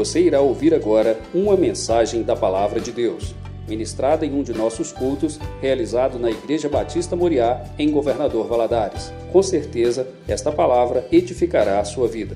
[0.00, 3.34] Você irá ouvir agora uma mensagem da Palavra de Deus,
[3.68, 9.12] ministrada em um de nossos cultos, realizado na Igreja Batista Moriá, em Governador Valadares.
[9.30, 12.34] Com certeza, esta palavra edificará a sua vida.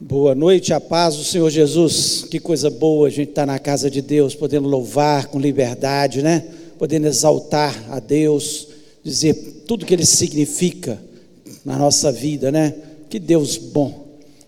[0.00, 2.26] Boa noite, a paz do Senhor Jesus.
[2.30, 6.22] Que coisa boa a gente estar tá na casa de Deus, podendo louvar com liberdade,
[6.22, 6.46] né?
[6.78, 8.68] Podendo exaltar a Deus,
[9.04, 9.34] dizer
[9.68, 10.98] tudo que Ele significa
[11.62, 12.74] na nossa vida, né?
[13.12, 14.06] Que Deus bom,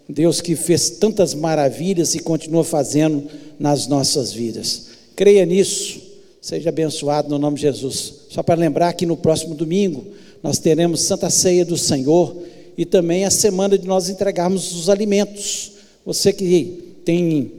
[0.08, 3.28] Deus que fez tantas maravilhas e continua fazendo
[3.58, 4.86] nas nossas vidas.
[5.14, 6.00] Creia nisso,
[6.40, 8.14] seja abençoado no nome de Jesus.
[8.30, 10.06] Só para lembrar que no próximo domingo
[10.42, 12.34] nós teremos Santa Ceia do Senhor
[12.74, 15.72] e também a semana de nós entregarmos os alimentos.
[16.06, 17.52] Você que tem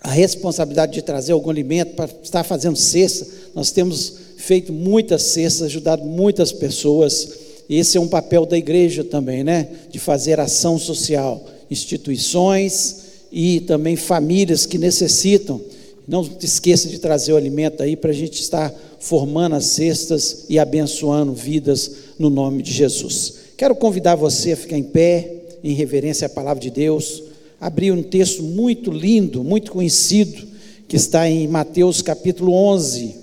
[0.00, 5.66] a responsabilidade de trazer algum alimento para estar fazendo cesta, nós temos feito muitas cestas,
[5.66, 7.43] ajudado muitas pessoas.
[7.68, 9.68] Esse é um papel da igreja também, né?
[9.90, 15.60] De fazer ação social, instituições e também famílias que necessitam.
[16.06, 20.58] Não esqueça de trazer o alimento aí para a gente estar formando as cestas e
[20.58, 23.34] abençoando vidas no nome de Jesus.
[23.56, 27.22] Quero convidar você a ficar em pé, em reverência à palavra de Deus.
[27.58, 30.46] Abrir um texto muito lindo, muito conhecido,
[30.86, 33.14] que está em Mateus capítulo 11,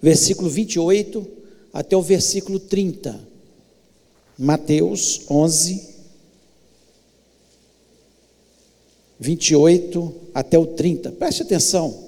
[0.00, 1.43] versículo 28
[1.74, 3.18] até o versículo 30.
[4.38, 5.88] Mateus 11,
[9.18, 11.10] 28 até o 30.
[11.12, 12.04] Preste atenção.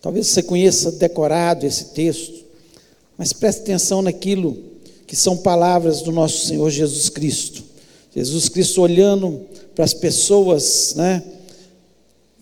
[0.00, 2.42] Talvez você conheça decorado esse texto,
[3.18, 4.56] mas preste atenção naquilo
[5.06, 7.62] que são palavras do nosso Senhor Jesus Cristo.
[8.14, 11.22] Jesus Cristo olhando para as pessoas, né,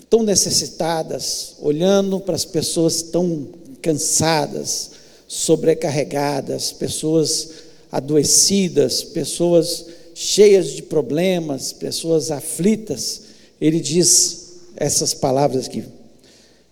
[0.08, 3.48] tão necessitadas, olhando para as pessoas tão
[3.83, 4.94] cansadas,
[5.27, 7.50] sobrecarregadas, pessoas
[7.91, 13.22] adoecidas, pessoas cheias de problemas, pessoas aflitas,
[13.61, 15.84] ele diz essas palavras aqui: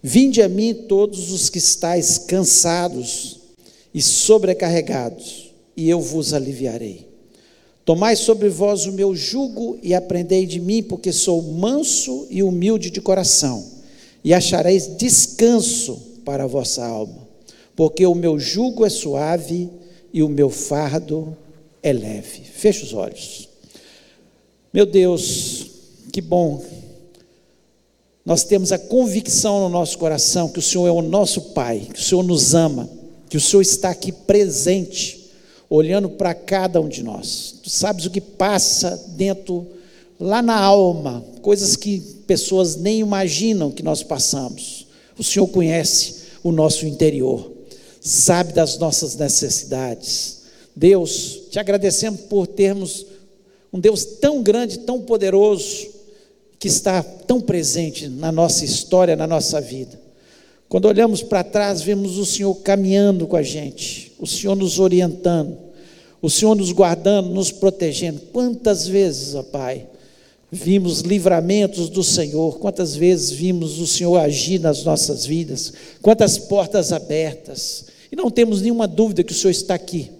[0.02, 3.38] Vinde a mim todos os que estáis cansados
[3.94, 7.12] e sobrecarregados, e eu vos aliviarei.
[7.84, 12.90] Tomai sobre vós o meu jugo e aprendei de mim, porque sou manso e humilde
[12.90, 13.64] de coração,
[14.22, 17.21] e achareis descanso para a vossa alma,
[17.74, 19.70] porque o meu jugo é suave
[20.12, 21.36] e o meu fardo
[21.82, 22.42] é leve.
[22.44, 23.48] Feche os olhos.
[24.72, 25.66] Meu Deus,
[26.12, 26.62] que bom.
[28.24, 31.98] Nós temos a convicção no nosso coração que o Senhor é o nosso Pai, que
[31.98, 32.88] o Senhor nos ama,
[33.28, 35.22] que o Senhor está aqui presente
[35.68, 37.54] olhando para cada um de nós.
[37.62, 39.66] Tu sabes o que passa dentro,
[40.20, 44.86] lá na alma, coisas que pessoas nem imaginam que nós passamos.
[45.18, 47.50] O Senhor conhece o nosso interior,
[48.02, 50.42] sabe das nossas necessidades.
[50.74, 53.06] Deus, te agradecemos por termos
[53.72, 55.88] um Deus tão grande, tão poderoso,
[56.58, 60.00] que está tão presente na nossa história, na nossa vida.
[60.68, 65.56] Quando olhamos para trás, vemos o Senhor caminhando com a gente, o Senhor nos orientando,
[66.20, 68.20] o Senhor nos guardando, nos protegendo.
[68.32, 69.86] Quantas vezes, ó Pai,
[70.50, 76.92] vimos livramentos do Senhor, quantas vezes vimos o Senhor agir nas nossas vidas, quantas portas
[76.92, 80.10] abertas, e não temos nenhuma dúvida que o Senhor está aqui.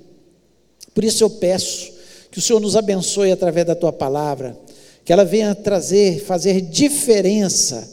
[0.94, 1.92] Por isso eu peço
[2.30, 4.58] que o Senhor nos abençoe através da tua palavra,
[5.04, 7.86] que ela venha trazer, fazer diferença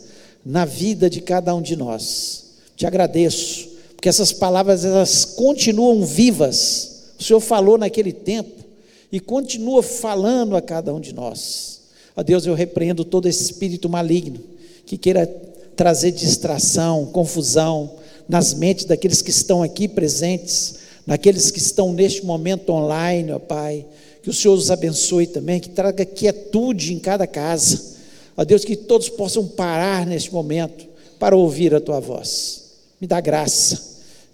[0.45, 2.45] na vida de cada um de nós.
[2.77, 7.11] Te agradeço, porque essas palavras elas continuam vivas.
[7.19, 8.63] O Senhor falou naquele tempo
[9.11, 11.81] e continua falando a cada um de nós.
[12.15, 14.39] Ó Deus, eu repreendo todo espírito maligno
[14.85, 15.27] que queira
[15.75, 17.98] trazer distração, confusão
[18.29, 20.75] nas mentes daqueles que estão aqui presentes,
[21.05, 23.85] naqueles que estão neste momento online, ó Pai.
[24.23, 27.97] Que o Senhor os abençoe também, que traga quietude em cada casa.
[28.37, 32.59] Ó Deus, que todos possam parar neste momento para ouvir a tua voz
[32.99, 33.79] me dá graça,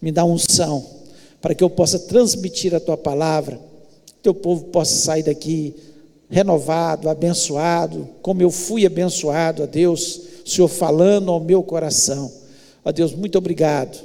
[0.01, 0.83] me dá unção,
[1.41, 3.59] para que eu possa transmitir a tua palavra,
[4.23, 5.75] teu povo possa sair daqui
[6.29, 12.31] renovado, abençoado, como eu fui abençoado, a Deus, Senhor falando ao meu coração.
[12.85, 13.99] A Deus, muito obrigado,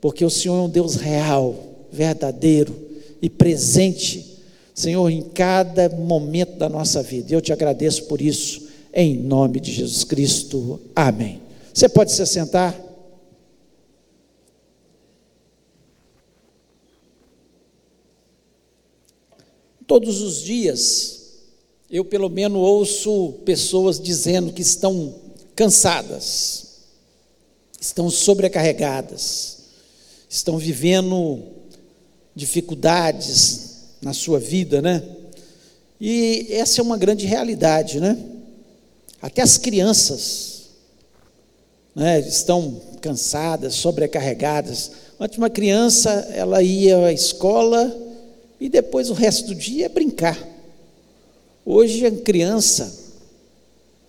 [0.00, 1.54] porque o Senhor é um Deus real,
[1.92, 2.74] verdadeiro
[3.22, 4.40] e presente,
[4.74, 7.32] Senhor, em cada momento da nossa vida.
[7.32, 10.80] Eu te agradeço por isso, em nome de Jesus Cristo.
[10.96, 11.40] Amém.
[11.72, 12.76] Você pode se sentar?
[19.86, 21.38] Todos os dias,
[21.88, 25.14] eu pelo menos ouço pessoas dizendo que estão
[25.54, 26.67] cansadas,
[27.80, 29.58] estão sobrecarregadas,
[30.28, 31.42] estão vivendo
[32.34, 35.02] dificuldades na sua vida, né?
[36.00, 38.16] E essa é uma grande realidade, né?
[39.20, 40.58] Até as crianças
[41.94, 44.92] né, estão cansadas, sobrecarregadas.
[45.18, 47.96] Antes, uma criança, ela ia à escola
[48.60, 50.38] e depois o resto do dia é brincar.
[51.66, 52.96] Hoje, a criança,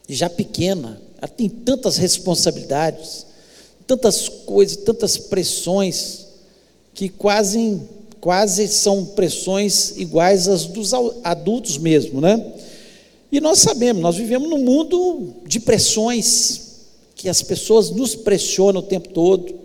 [0.07, 3.25] já pequena, ela tem tantas responsabilidades,
[3.89, 6.27] tantas coisas, tantas pressões,
[6.93, 7.81] que quase,
[8.21, 10.91] quase são pressões iguais às dos
[11.23, 12.53] adultos mesmo, né?
[13.31, 16.61] E nós sabemos, nós vivemos num mundo de pressões,
[17.15, 19.55] que as pessoas nos pressionam o tempo todo,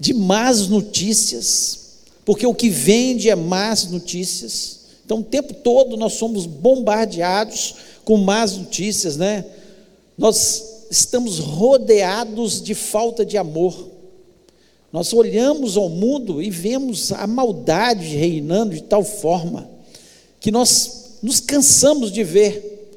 [0.00, 1.80] de más notícias,
[2.24, 4.80] porque o que vende é más notícias.
[5.04, 7.74] Então, o tempo todo nós somos bombardeados
[8.06, 9.44] com más notícias, né?
[10.16, 13.88] Nós estamos rodeados de falta de amor.
[14.92, 19.68] Nós olhamos ao mundo e vemos a maldade reinando de tal forma
[20.40, 22.88] que nós nos cansamos de ver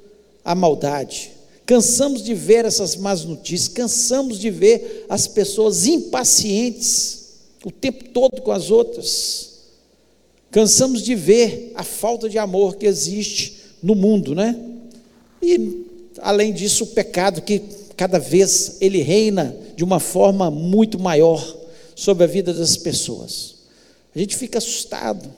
[0.44, 1.31] a maldade.
[1.65, 7.19] Cansamos de ver essas más notícias, cansamos de ver as pessoas impacientes
[7.63, 9.50] o tempo todo com as outras.
[10.51, 14.57] Cansamos de ver a falta de amor que existe no mundo, né?
[15.42, 15.85] E
[16.19, 17.62] além disso, o pecado que
[17.99, 21.45] cada vez ele reina de uma forma muito maior
[21.93, 23.55] sobre a vida das pessoas.
[24.15, 25.29] A gente fica assustado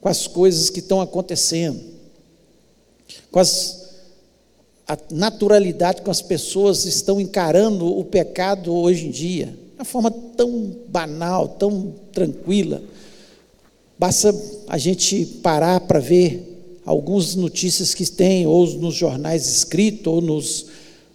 [0.00, 1.80] com as coisas que estão acontecendo,
[3.28, 3.82] com as
[4.86, 10.12] a naturalidade com as pessoas estão encarando o pecado hoje em dia, de uma forma
[10.12, 12.84] tão banal, tão tranquila.
[13.98, 14.32] Basta
[14.68, 20.66] a gente parar para ver algumas notícias que tem, ou nos jornais escritos, ou nos,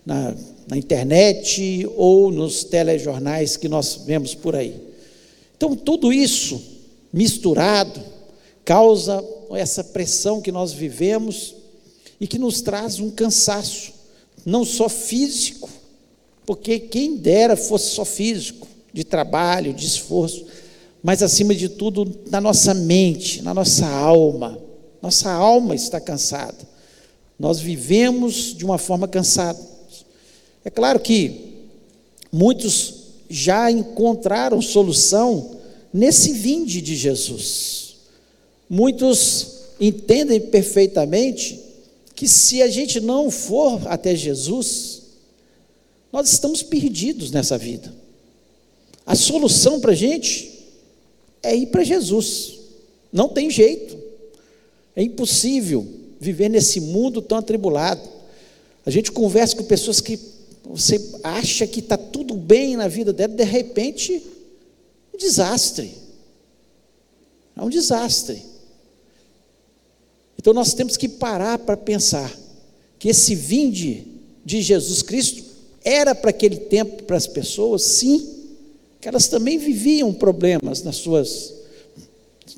[0.05, 0.35] na,
[0.69, 4.75] na internet, ou nos telejornais que nós vemos por aí.
[5.57, 6.61] Então, tudo isso
[7.11, 7.99] misturado
[8.63, 11.55] causa essa pressão que nós vivemos
[12.21, 13.93] e que nos traz um cansaço,
[14.45, 15.69] não só físico,
[16.45, 20.45] porque quem dera fosse só físico, de trabalho, de esforço,
[21.01, 24.59] mas acima de tudo na nossa mente, na nossa alma.
[25.01, 26.57] Nossa alma está cansada.
[27.39, 29.59] Nós vivemos de uma forma cansada.
[30.69, 31.31] É claro que
[32.31, 32.93] muitos
[33.27, 35.57] já encontraram solução
[35.91, 37.95] nesse vinde de Jesus.
[38.69, 41.59] Muitos entendem perfeitamente
[42.13, 45.01] que se a gente não for até Jesus,
[46.13, 47.91] nós estamos perdidos nessa vida.
[49.07, 50.67] A solução para a gente
[51.41, 52.59] é ir para Jesus.
[53.11, 53.97] Não tem jeito.
[54.95, 55.87] É impossível
[56.19, 58.07] viver nesse mundo tão atribulado.
[58.85, 63.33] A gente conversa com pessoas que você acha que está tudo bem na vida dela,
[63.33, 64.21] de repente,
[65.13, 65.93] um desastre.
[67.55, 68.43] É um desastre.
[70.37, 72.33] Então nós temos que parar para pensar
[72.97, 74.05] que esse vinde
[74.45, 75.43] de Jesus Cristo
[75.83, 78.37] era para aquele tempo para as pessoas, sim,
[79.01, 81.53] que elas também viviam problemas nas suas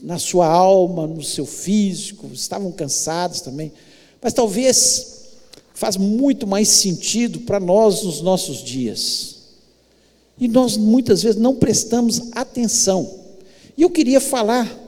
[0.01, 3.71] na sua alma, no seu físico, estavam cansados também.
[4.19, 5.10] Mas talvez
[5.73, 9.35] faz muito mais sentido para nós nos nossos dias.
[10.39, 13.19] E nós muitas vezes não prestamos atenção.
[13.77, 14.79] E eu queria falar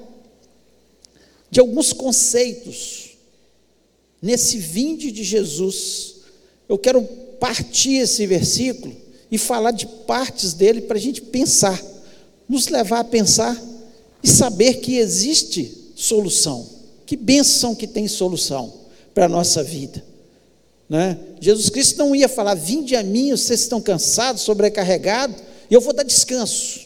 [1.50, 3.12] de alguns conceitos
[4.22, 6.16] nesse vinde de Jesus.
[6.68, 7.04] Eu quero
[7.40, 8.96] partir esse versículo
[9.30, 11.82] e falar de partes dele para a gente pensar,
[12.48, 13.62] nos levar a pensar
[14.24, 16.68] e saber que existe solução.
[17.06, 18.74] Que bênção que tem solução
[19.13, 20.12] para a nossa vida.
[20.94, 21.18] Né?
[21.42, 25.38] Jesus Cristo não ia falar: Vinde a mim, vocês estão cansados, sobrecarregados,
[25.70, 26.82] e eu vou dar descanso.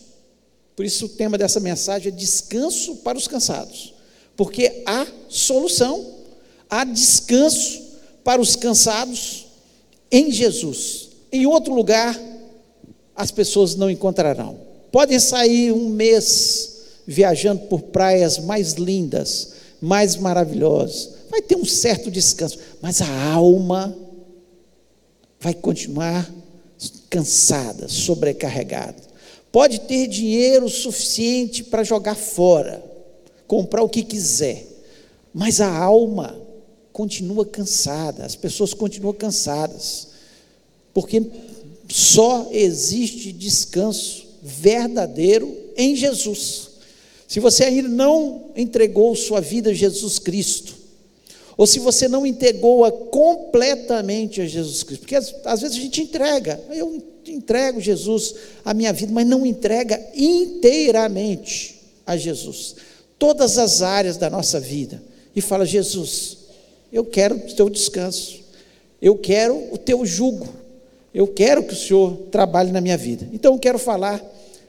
[0.76, 3.98] Por isso o tema dessa mensagem é descanso para os cansados
[4.38, 6.06] porque há solução,
[6.70, 7.82] há descanso
[8.24, 9.48] para os cansados
[10.12, 11.10] em Jesus.
[11.32, 12.18] Em outro lugar,
[13.16, 14.60] as pessoas não encontrarão.
[14.92, 22.10] Podem sair um mês viajando por praias mais lindas, mais maravilhosas, vai ter um certo
[22.10, 23.96] descanso, mas a alma
[25.40, 26.30] vai continuar
[27.10, 28.96] cansada, sobrecarregada.
[29.52, 32.84] Pode ter dinheiro suficiente para jogar fora,
[33.46, 34.66] comprar o que quiser,
[35.34, 36.42] mas a alma
[36.92, 40.08] continua cansada, as pessoas continuam cansadas,
[40.92, 41.24] porque
[41.88, 46.72] só existe descanso verdadeiro em Jesus.
[47.28, 50.77] Se você ainda não entregou sua vida a Jesus Cristo,
[51.58, 56.02] ou se você não entregou-a completamente a Jesus Cristo, porque às, às, vezes a gente
[56.02, 62.76] entrega, eu entrego Jesus a minha vida, mas não entrega inteiramente a Jesus
[63.20, 65.02] todas as áreas da nossa vida
[65.36, 66.38] e fala: Jesus,
[66.92, 68.40] Eu quero o teu descanso.
[69.02, 70.48] Eu quero o teu jugo.
[71.14, 73.28] Eu quero que o Senhor trabalhe na minha vida.
[73.34, 74.24] Então eu quero falar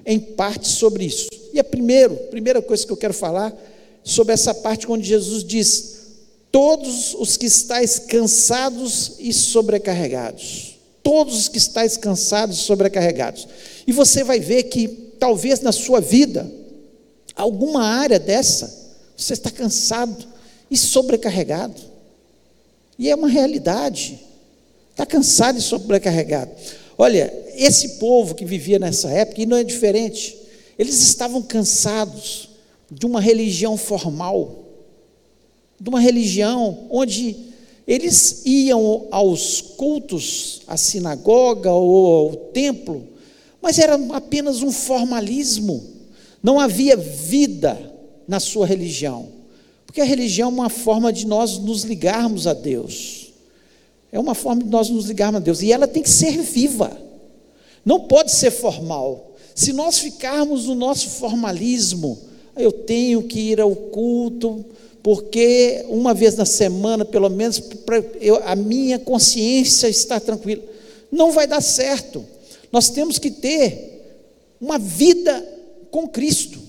[0.05, 1.29] em parte sobre isso.
[1.53, 3.55] E a primeiro, primeira coisa que eu quero falar
[4.03, 5.98] sobre essa parte onde Jesus diz:
[6.51, 10.77] todos os que estáis cansados e sobrecarregados.
[11.03, 13.47] Todos os que estáis cansados e sobrecarregados.
[13.87, 14.89] E você vai ver que
[15.19, 16.51] talvez na sua vida,
[17.35, 20.27] alguma área dessa, você está cansado
[20.71, 21.81] e sobrecarregado.
[22.99, 24.19] E é uma realidade.
[24.91, 26.51] Está cansado e sobrecarregado.
[26.97, 30.37] Olha, esse povo que vivia nessa época, e não é diferente,
[30.79, 32.49] eles estavam cansados
[32.91, 34.68] de uma religião formal,
[35.81, 37.37] de uma religião onde
[37.87, 43.07] eles iam aos cultos, à sinagoga ou ao templo,
[43.63, 45.83] mas era apenas um formalismo,
[46.43, 47.95] não havia vida
[48.27, 49.29] na sua religião,
[49.87, 53.33] porque a religião é uma forma de nós nos ligarmos a Deus,
[54.13, 56.95] é uma forma de nós nos ligarmos a Deus, e ela tem que ser viva,
[57.85, 59.35] não pode ser formal.
[59.55, 62.19] Se nós ficarmos no nosso formalismo,
[62.55, 64.65] eu tenho que ir ao culto,
[65.09, 67.63] porque uma vez na semana, pelo menos,
[68.21, 70.63] eu, a minha consciência está tranquila.
[71.11, 72.23] Não vai dar certo.
[72.71, 74.03] Nós temos que ter
[74.61, 75.43] uma vida
[75.91, 76.61] com Cristo.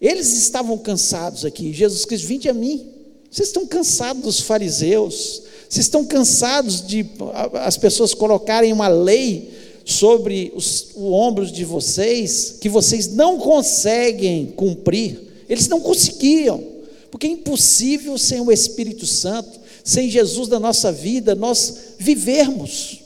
[0.00, 1.74] Eles estavam cansados aqui.
[1.74, 2.86] Jesus Cristo, vinde a mim.
[3.30, 5.42] Vocês estão cansados dos fariseus.
[5.68, 7.04] Vocês estão cansados de
[7.52, 9.50] as pessoas colocarem uma lei
[9.84, 15.31] sobre os, os ombros de vocês que vocês não conseguem cumprir.
[15.52, 16.64] Eles não conseguiam,
[17.10, 23.00] porque é impossível sem o Espírito Santo, sem Jesus na nossa vida, nós vivermos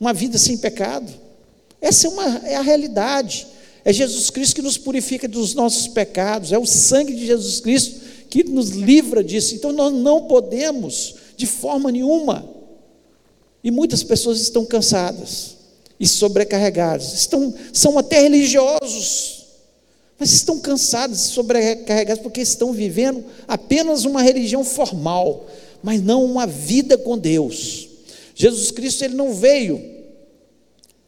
[0.00, 1.12] uma vida sem pecado.
[1.78, 3.46] Essa é, uma, é a realidade.
[3.84, 8.00] É Jesus Cristo que nos purifica dos nossos pecados, é o sangue de Jesus Cristo
[8.30, 9.54] que nos livra disso.
[9.54, 12.48] Então nós não podemos, de forma nenhuma,
[13.62, 15.56] e muitas pessoas estão cansadas
[16.00, 17.12] e sobrecarregados.
[17.12, 19.37] Estão, são até religiosos,
[20.18, 25.46] mas estão cansados sobrecarregados porque estão vivendo apenas uma religião formal,
[25.82, 27.88] mas não uma vida com Deus.
[28.34, 29.80] Jesus Cristo ele não veio,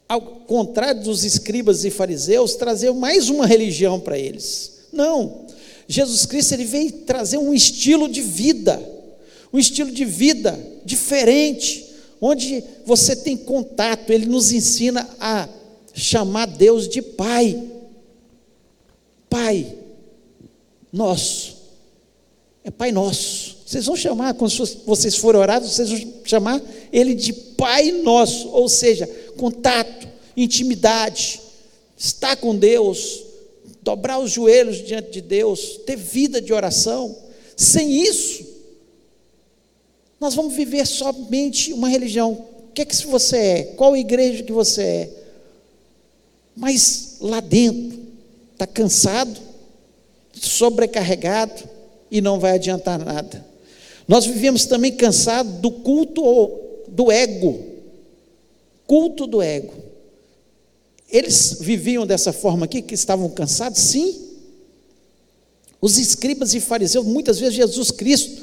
[0.08, 4.80] ao contrário dos escribas e fariseus, trazer mais uma religião para eles.
[4.92, 5.46] Não.
[5.88, 8.80] Jesus Cristo ele veio trazer um estilo de vida,
[9.52, 11.86] um estilo de vida diferente,
[12.20, 15.48] onde você tem contato, ele nos ensina a
[15.92, 17.60] chamar Deus de Pai.
[19.30, 19.74] Pai
[20.92, 21.56] nosso.
[22.64, 23.58] É Pai nosso.
[23.64, 24.52] Vocês vão chamar, quando
[24.84, 26.60] vocês forem orar, vocês vão chamar
[26.92, 29.06] ele de Pai nosso, ou seja,
[29.36, 31.40] contato, intimidade,
[31.96, 33.22] estar com Deus,
[33.80, 37.16] dobrar os joelhos diante de Deus, ter vida de oração.
[37.56, 38.44] Sem isso,
[40.18, 42.32] nós vamos viver somente uma religião.
[42.32, 43.62] O que é que você é?
[43.76, 45.10] Qual igreja que você é?
[46.56, 48.09] Mas lá dentro,
[48.60, 49.40] está cansado,
[50.34, 51.62] sobrecarregado
[52.10, 53.46] e não vai adiantar nada.
[54.06, 56.22] Nós vivemos também cansados do culto
[56.86, 57.64] do ego.
[58.86, 59.72] Culto do ego.
[61.08, 63.80] Eles viviam dessa forma aqui, que estavam cansados?
[63.80, 64.14] Sim.
[65.80, 68.42] Os escribas e fariseus, muitas vezes Jesus Cristo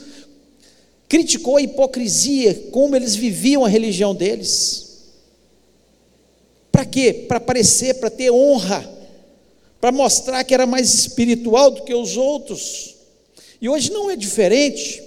[1.07, 4.87] criticou a hipocrisia, como eles viviam a religião deles.
[6.71, 7.13] Para quê?
[7.27, 8.96] Para aparecer, para ter honra,
[9.79, 12.95] para mostrar que era mais espiritual do que os outros.
[13.61, 15.03] E hoje não é diferente.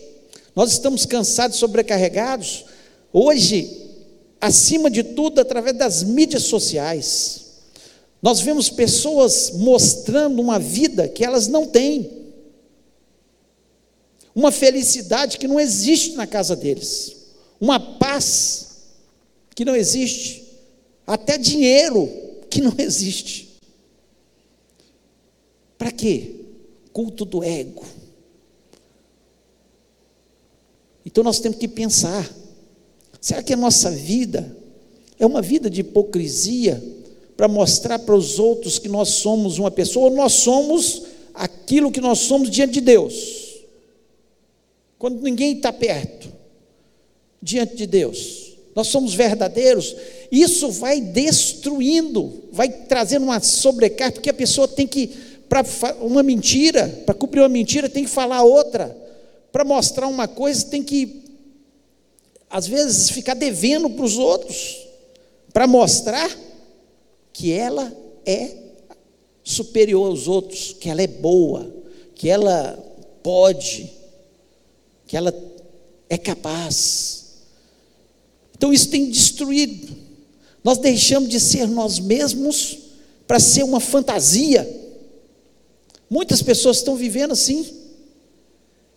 [0.55, 2.65] Nós estamos cansados, sobrecarregados.
[3.13, 3.69] Hoje,
[4.41, 7.47] acima de tudo, através das mídias sociais,
[8.23, 12.21] nós vemos pessoas mostrando uma vida que elas não têm
[14.35, 17.17] uma felicidade que não existe na casa deles,
[17.61, 18.69] uma paz
[19.55, 20.45] que não existe,
[21.07, 22.09] até dinheiro
[22.49, 23.50] que não existe.
[25.81, 26.37] Para quê?
[26.93, 27.85] Culto do ego.
[31.05, 32.33] Então nós temos que pensar:
[33.21, 34.57] será que a nossa vida
[35.19, 36.81] é uma vida de hipocrisia
[37.37, 41.03] para mostrar para os outros que nós somos uma pessoa, ou nós somos
[41.35, 43.41] aquilo que nós somos diante de Deus?
[45.01, 46.31] quando ninguém está perto,
[47.41, 49.97] diante de Deus, nós somos verdadeiros,
[50.31, 55.11] isso vai destruindo, vai trazendo uma sobrecarga, porque a pessoa tem que,
[55.51, 55.63] para
[56.01, 58.97] uma mentira, para cumprir uma mentira, tem que falar outra,
[59.53, 61.25] para mostrar uma coisa, tem que,
[62.49, 64.89] às vezes, ficar devendo para os outros,
[65.53, 66.31] para mostrar
[67.35, 67.93] que ela
[68.25, 68.57] é
[69.45, 71.71] superior aos outros, que ela é boa,
[72.15, 72.79] que ela
[73.23, 74.01] pode
[75.11, 75.35] que ela
[76.09, 77.25] é capaz.
[78.57, 79.93] Então isso tem destruído.
[80.63, 82.79] Nós deixamos de ser nós mesmos
[83.27, 84.80] para ser uma fantasia.
[86.11, 87.65] Muitas pessoas estão vivendo assim.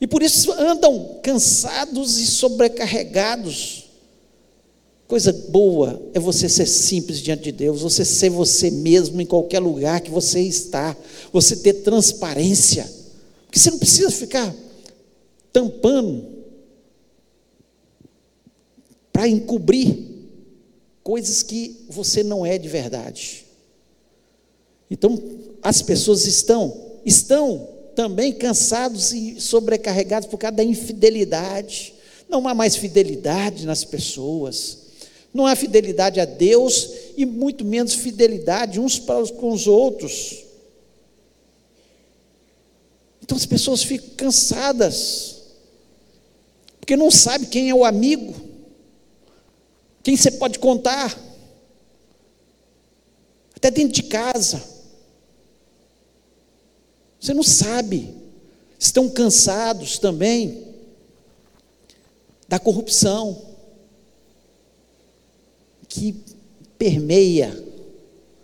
[0.02, 3.84] E por isso andam cansados e sobrecarregados.
[5.08, 9.60] Coisa boa é você ser simples diante de Deus, você ser você mesmo em qualquer
[9.60, 10.98] lugar que você está,
[11.32, 12.92] você ter transparência,
[13.46, 14.54] porque você não precisa ficar
[15.52, 16.26] tampando
[19.12, 19.96] para encobrir
[21.04, 23.46] coisas que você não é de verdade.
[24.90, 25.22] Então,
[25.62, 31.94] as pessoas estão estão também cansados e sobrecarregados por causa da infidelidade.
[32.30, 34.80] Não há mais fidelidade nas pessoas.
[35.34, 40.44] Não há fidelidade a Deus e muito menos fidelidade uns para com os outros.
[43.22, 45.38] Então as pessoas ficam cansadas,
[46.80, 48.36] porque não sabe quem é o amigo,
[50.04, 51.18] quem você pode contar,
[53.56, 54.73] até dentro de casa.
[57.24, 58.14] Você não sabe,
[58.78, 60.62] estão cansados também
[62.50, 63.42] da corrupção
[65.88, 66.18] que
[66.78, 67.64] permeia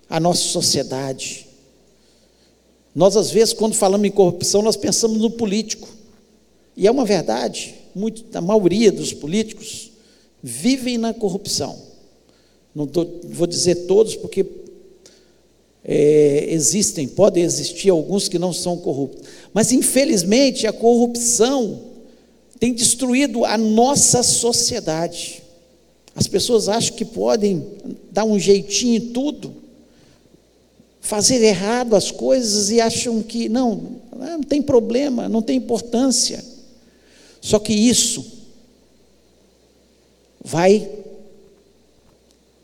[0.10, 1.46] a nossa sociedade.
[2.96, 5.90] Nós, às vezes, quando falamos em corrupção, nós pensamos no político.
[6.78, 9.92] E é uma verdade, muito, a maioria dos políticos
[10.42, 11.78] vivem na corrupção.
[12.74, 14.42] Não tô, vou dizer todos, porque
[15.92, 19.28] é, existem, podem existir alguns que não são corruptos.
[19.52, 21.82] Mas, infelizmente, a corrupção
[22.60, 25.42] tem destruído a nossa sociedade.
[26.14, 27.66] As pessoas acham que podem
[28.12, 29.52] dar um jeitinho em tudo,
[31.02, 36.46] fazer errado as coisas e acham que não, não tem problema, não tem importância.
[37.42, 38.24] Só que isso
[40.40, 40.88] vai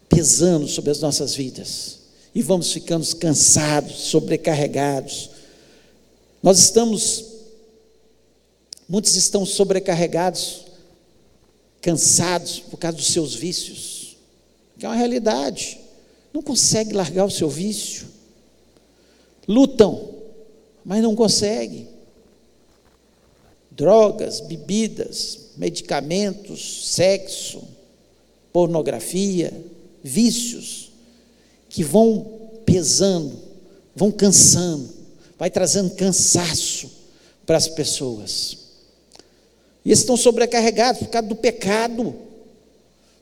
[0.07, 2.04] pesando sobre as nossas vidas
[2.35, 5.29] e vamos ficando cansados, sobrecarregados.
[6.43, 7.23] Nós estamos,
[8.89, 10.65] muitos estão sobrecarregados
[11.81, 14.17] cansados por causa dos seus vícios,
[14.77, 15.79] que é uma realidade.
[16.33, 18.05] Não consegue largar o seu vício.
[19.47, 20.09] Lutam,
[20.83, 21.87] mas não conseguem.
[23.71, 27.63] Drogas, bebidas, medicamentos, sexo,
[28.51, 29.53] pornografia,
[30.03, 30.84] vícios
[31.75, 32.25] que vão
[32.65, 33.33] pesando,
[33.93, 34.87] vão cansando,
[35.37, 36.89] vai trazendo cansaço
[37.45, 38.57] para as pessoas.
[39.83, 42.15] E eles estão sobrecarregados por causa do pecado.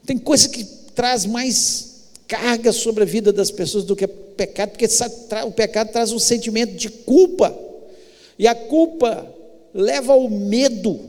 [0.06, 0.64] Tem coisa que
[0.94, 4.86] traz mais carga sobre a vida das pessoas do que pecado, porque
[5.48, 7.58] o pecado traz um sentimento de culpa.
[8.38, 9.34] E a culpa
[9.74, 11.00] leva ao medo.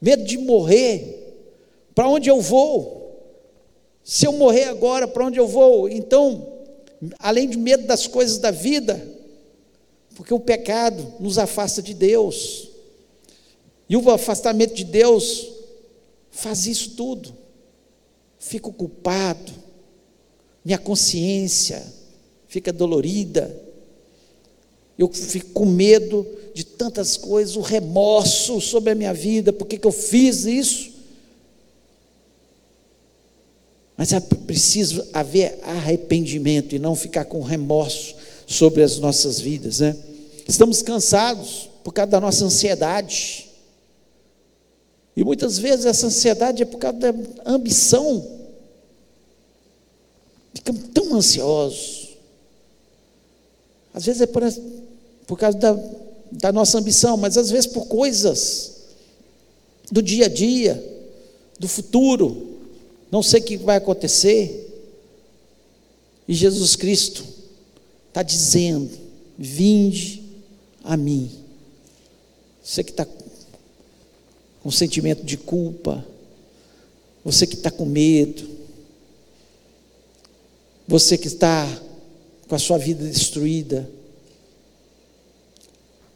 [0.00, 1.42] Medo de morrer.
[1.92, 2.97] Para onde eu vou?
[4.08, 5.86] Se eu morrer agora, para onde eu vou?
[5.86, 6.50] Então,
[7.18, 9.06] além de medo das coisas da vida,
[10.14, 12.70] porque o pecado nos afasta de Deus.
[13.86, 15.46] E o afastamento de Deus
[16.30, 17.36] faz isso tudo.
[18.38, 19.52] Fico culpado,
[20.64, 21.84] minha consciência
[22.46, 23.54] fica dolorida,
[24.96, 29.78] eu fico com medo de tantas coisas, o remorso sobre a minha vida, por que
[29.86, 30.97] eu fiz isso?
[33.98, 38.14] Mas é preciso haver arrependimento e não ficar com remorso
[38.46, 39.96] sobre as nossas vidas, né?
[40.46, 43.48] Estamos cansados por causa da nossa ansiedade.
[45.16, 47.12] E muitas vezes essa ansiedade é por causa da
[47.44, 48.24] ambição.
[50.54, 52.10] Ficamos tão ansiosos.
[53.92, 54.44] Às vezes é por,
[55.26, 55.76] por causa da,
[56.30, 58.74] da nossa ambição, mas às vezes por coisas
[59.90, 60.80] do dia a dia,
[61.58, 62.47] do futuro.
[63.10, 64.66] Não sei o que vai acontecer.
[66.26, 67.24] E Jesus Cristo
[68.08, 68.90] está dizendo:
[69.38, 70.22] Vinde
[70.84, 71.30] a mim.
[72.62, 73.06] Você que está
[74.62, 76.04] com sentimento de culpa,
[77.24, 78.48] você que está com medo,
[80.86, 81.66] você que está
[82.46, 83.88] com a sua vida destruída,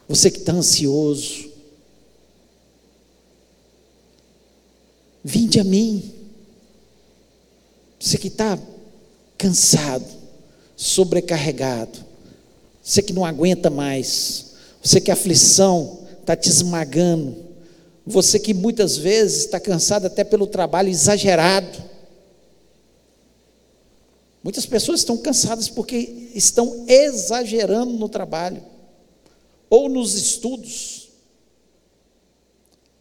[0.08, 1.50] você que está ansioso,
[5.24, 6.12] vinde a mim,
[8.02, 8.58] você que está
[9.38, 10.04] cansado,
[10.76, 12.04] sobrecarregado,
[12.82, 17.36] você que não aguenta mais, você que a aflição está te esmagando,
[18.04, 21.80] você que muitas vezes está cansado até pelo trabalho exagerado.
[24.42, 28.64] Muitas pessoas estão cansadas porque estão exagerando no trabalho
[29.70, 31.08] ou nos estudos.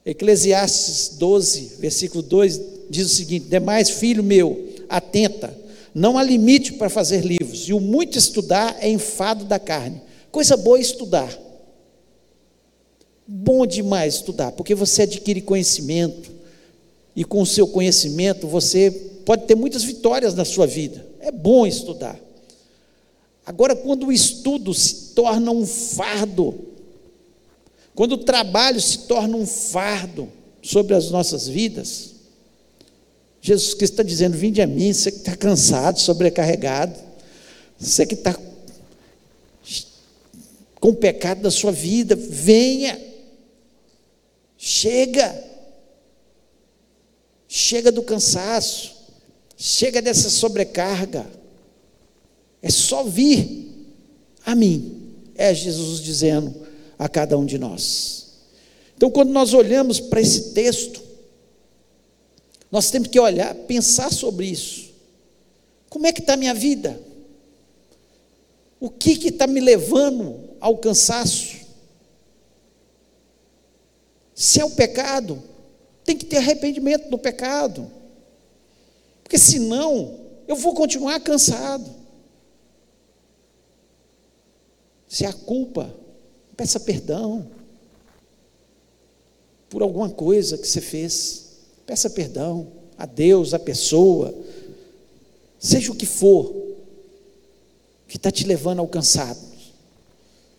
[0.05, 5.55] Eclesiastes 12, versículo 2 diz o seguinte: Demais, filho meu, atenta,
[5.93, 10.01] não há limite para fazer livros, e o muito estudar é enfado da carne.
[10.31, 11.37] Coisa boa é estudar.
[13.27, 16.31] Bom demais estudar, porque você adquire conhecimento,
[17.15, 18.91] e com o seu conhecimento você
[19.25, 21.05] pode ter muitas vitórias na sua vida.
[21.19, 22.17] É bom estudar.
[23.45, 26.55] Agora, quando o estudo se torna um fardo,
[27.93, 30.29] quando o trabalho se torna um fardo
[30.61, 32.11] sobre as nossas vidas,
[33.41, 36.97] Jesus Cristo está dizendo: Vinde a mim, você que está cansado, sobrecarregado,
[37.79, 38.37] você que está
[40.79, 42.99] com o pecado da sua vida, venha,
[44.57, 45.43] chega,
[47.47, 48.95] chega do cansaço,
[49.57, 51.25] chega dessa sobrecarga,
[52.61, 53.69] é só vir
[54.45, 56.55] a mim, é Jesus dizendo
[56.97, 58.21] a cada um de nós.
[58.95, 61.00] Então, quando nós olhamos para esse texto,
[62.71, 64.91] nós temos que olhar, pensar sobre isso.
[65.89, 66.99] Como é que está a minha vida?
[68.79, 71.57] O que está me levando ao cansaço?
[74.33, 75.43] Se é o pecado,
[76.03, 77.91] tem que ter arrependimento do pecado.
[79.21, 81.89] Porque senão, eu vou continuar cansado.
[85.07, 85.93] Se é a culpa,
[86.55, 87.51] peça perdão
[89.69, 91.50] por alguma coisa que você fez.
[91.91, 94.33] Peça perdão a Deus, a pessoa,
[95.59, 96.55] seja o que for,
[98.07, 99.37] que está te levando ao cansado.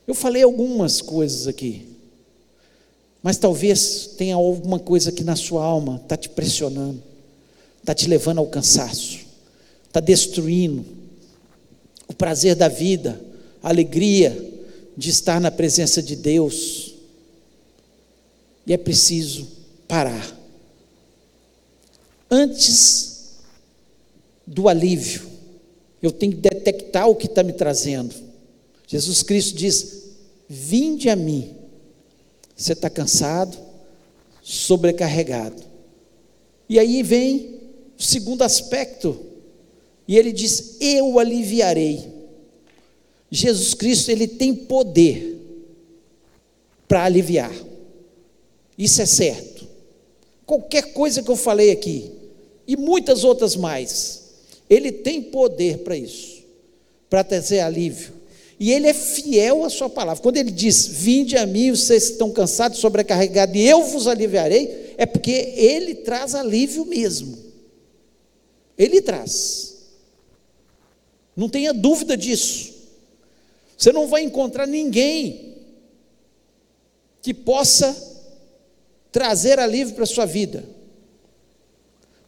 [0.06, 1.88] Eu falei algumas coisas aqui,
[3.22, 7.02] mas talvez tenha alguma coisa que na sua alma está te pressionando,
[7.80, 9.20] está te levando ao cansaço,
[9.86, 10.84] está destruindo
[12.08, 13.18] o prazer da vida,
[13.62, 14.36] a alegria
[14.94, 16.92] de estar na presença de Deus.
[18.66, 19.48] E é preciso
[19.88, 20.41] parar
[22.32, 23.34] antes
[24.46, 25.30] do alívio,
[26.00, 28.14] eu tenho que detectar o que está me trazendo.
[28.86, 30.02] Jesus Cristo diz:
[30.48, 31.54] Vinde a mim.
[32.56, 33.56] Você está cansado,
[34.42, 35.62] sobrecarregado.
[36.68, 37.60] E aí vem
[37.98, 39.20] o segundo aspecto,
[40.08, 42.10] e ele diz: Eu aliviarei.
[43.30, 45.38] Jesus Cristo, ele tem poder
[46.88, 47.52] para aliviar.
[48.76, 49.66] Isso é certo.
[50.44, 52.10] Qualquer coisa que eu falei aqui,
[52.66, 54.22] e muitas outras mais.
[54.68, 56.42] Ele tem poder para isso,
[57.10, 58.22] para trazer alívio.
[58.58, 60.22] E ele é fiel à sua palavra.
[60.22, 65.04] Quando ele diz: Vinde a mim, vocês estão cansados, sobrecarregados, e eu vos aliviarei, é
[65.04, 67.36] porque ele traz alívio mesmo.
[68.78, 69.74] Ele traz.
[71.36, 72.72] Não tenha dúvida disso.
[73.76, 75.56] Você não vai encontrar ninguém
[77.20, 77.96] que possa
[79.10, 80.64] trazer alívio para a sua vida.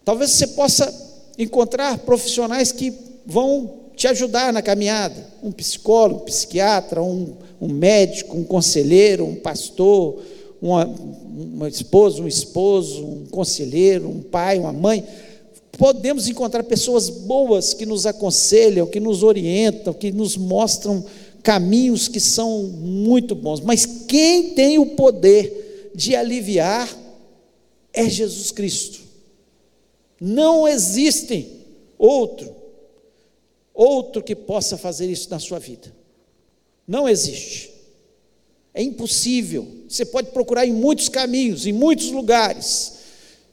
[0.04, 0.92] Talvez você possa
[1.38, 2.92] encontrar profissionais que
[3.26, 9.36] vão te ajudar na caminhada: um psicólogo, um psiquiatra, um, um médico, um conselheiro, um
[9.36, 10.20] pastor,
[10.60, 15.04] uma, uma esposa, um esposo, um conselheiro, um pai, uma mãe.
[15.76, 21.04] Podemos encontrar pessoas boas que nos aconselham, que nos orientam, que nos mostram
[21.42, 26.88] caminhos que são muito bons, mas quem tem o poder de aliviar
[27.92, 29.03] é Jesus Cristo.
[30.20, 31.50] Não existe
[31.98, 32.54] outro,
[33.72, 35.92] outro que possa fazer isso na sua vida.
[36.86, 37.72] Não existe.
[38.72, 39.66] É impossível.
[39.88, 42.94] Você pode procurar em muitos caminhos, em muitos lugares,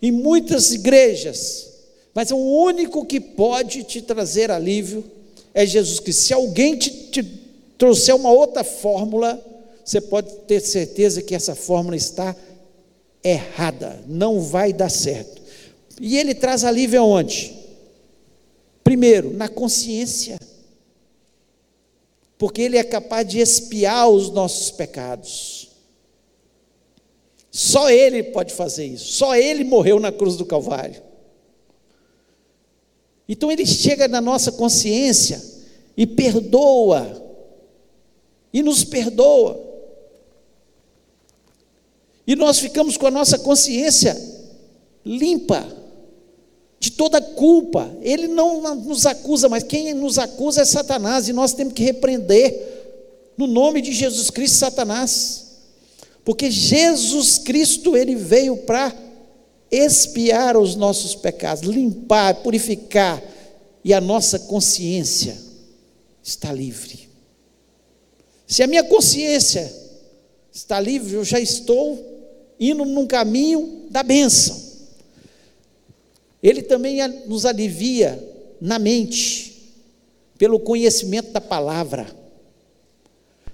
[0.02, 1.72] em muitas igrejas,
[2.14, 5.04] mas o único que pode te trazer alívio
[5.54, 6.24] é Jesus Cristo.
[6.24, 7.24] Se alguém te, te
[7.78, 9.40] trouxer uma outra fórmula,
[9.84, 12.36] você pode ter certeza que essa fórmula está
[13.24, 15.41] errada, não vai dar certo.
[16.04, 17.56] E ele traz alívio aonde?
[18.84, 20.40] Primeiro, na consciência.
[22.40, 25.70] Porque ele é capaz de espiar os nossos pecados.
[27.52, 29.14] Só ele pode fazer isso.
[29.14, 31.00] Só ele morreu na cruz do Calvário.
[33.30, 35.40] Então ele chega na nossa consciência
[35.96, 37.32] e perdoa.
[38.52, 39.64] E nos perdoa.
[42.26, 44.20] E nós ficamos com a nossa consciência
[45.06, 45.81] limpa
[46.82, 47.96] de toda culpa.
[48.02, 53.34] Ele não nos acusa, mas quem nos acusa é Satanás, e nós temos que repreender,
[53.38, 55.46] no nome de Jesus Cristo, Satanás.
[56.26, 58.92] Porque Jesus Cristo, ele veio para
[59.70, 63.22] expiar os nossos pecados, limpar, purificar,
[63.84, 65.38] e a nossa consciência
[66.24, 67.08] está livre.
[68.48, 69.72] Se a minha consciência
[70.52, 72.04] está livre, eu já estou
[72.60, 74.71] indo num caminho da bênção.
[76.42, 78.22] Ele também nos alivia
[78.60, 79.52] na mente,
[80.38, 82.16] pelo conhecimento da palavra.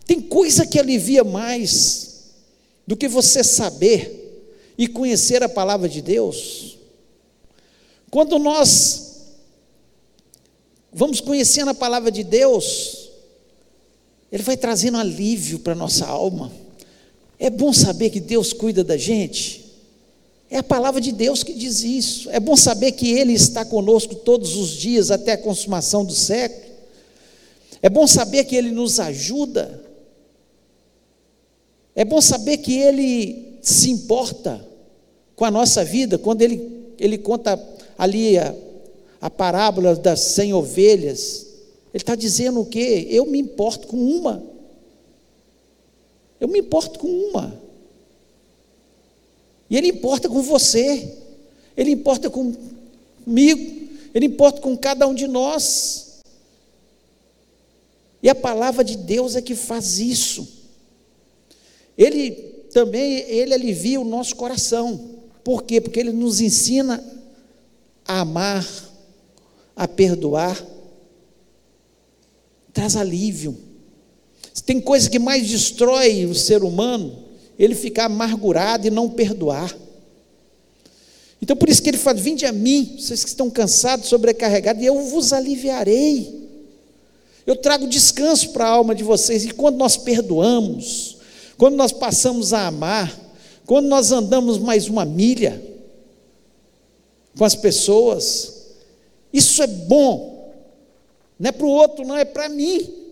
[0.05, 2.31] Tem coisa que alivia mais
[2.87, 4.23] do que você saber
[4.77, 6.77] e conhecer a palavra de Deus.
[8.09, 9.25] Quando nós
[10.93, 13.09] vamos conhecendo a palavra de Deus,
[14.31, 16.51] Ele vai trazendo alívio para a nossa alma.
[17.37, 19.66] É bom saber que Deus cuida da gente.
[20.49, 22.29] É a palavra de Deus que diz isso.
[22.29, 26.67] É bom saber que Ele está conosco todos os dias até a consumação do século.
[27.81, 29.83] É bom saber que Ele nos ajuda.
[31.93, 34.65] É bom saber que Ele se importa
[35.35, 36.17] com a nossa vida.
[36.17, 37.61] Quando Ele, ele conta
[37.97, 38.55] ali a,
[39.19, 41.45] a parábola das cem ovelhas,
[41.93, 43.07] Ele está dizendo o quê?
[43.09, 44.41] Eu me importo com uma.
[46.39, 47.66] Eu me importo com uma.
[49.69, 51.17] E Ele importa com você,
[51.75, 56.21] Ele importa comigo, Ele importa com cada um de nós.
[58.21, 60.47] E a palavra de Deus é que faz isso.
[61.97, 62.31] Ele
[62.71, 65.17] também, Ele alivia o nosso coração.
[65.43, 65.79] Por quê?
[65.79, 67.03] Porque Ele nos ensina
[68.05, 68.67] a amar,
[69.75, 70.65] a perdoar,
[72.73, 73.57] traz alívio.
[74.65, 77.23] Tem coisa que mais destrói o ser humano,
[77.57, 79.75] ele ficar amargurado e não perdoar.
[81.41, 84.85] Então por isso que ele fala: Vinde a mim, vocês que estão cansados, sobrecarregados, e
[84.85, 86.47] eu vos aliviarei.
[87.45, 89.45] Eu trago descanso para a alma de vocês.
[89.45, 91.17] E quando nós perdoamos,
[91.57, 93.17] quando nós passamos a amar,
[93.65, 95.61] quando nós andamos mais uma milha
[97.37, 98.65] com as pessoas,
[99.31, 100.53] isso é bom.
[101.39, 103.06] Não é para o outro, não, é para mim.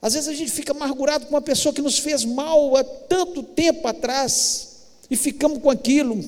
[0.00, 3.42] Às vezes a gente fica amargurado com uma pessoa que nos fez mal há tanto
[3.42, 4.68] tempo atrás
[5.10, 6.22] e ficamos com aquilo.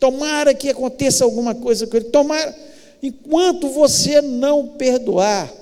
[0.00, 2.06] Tomara que aconteça alguma coisa com ele.
[2.06, 2.56] Tomara,
[3.02, 5.52] enquanto você não perdoar,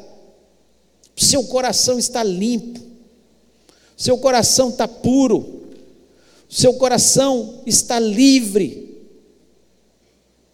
[1.14, 2.80] seu coração está limpo,
[3.96, 5.62] seu coração está puro,
[6.48, 8.86] seu coração está livre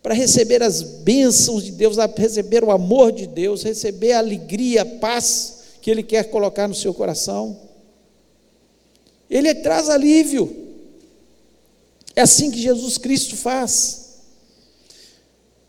[0.02, 4.86] para receber as bênçãos de Deus, receber o amor de Deus, receber a alegria, a
[4.86, 7.58] paz que Ele quer colocar no seu coração.
[9.28, 10.56] Ele traz alívio.
[12.14, 14.20] É assim que Jesus Cristo faz.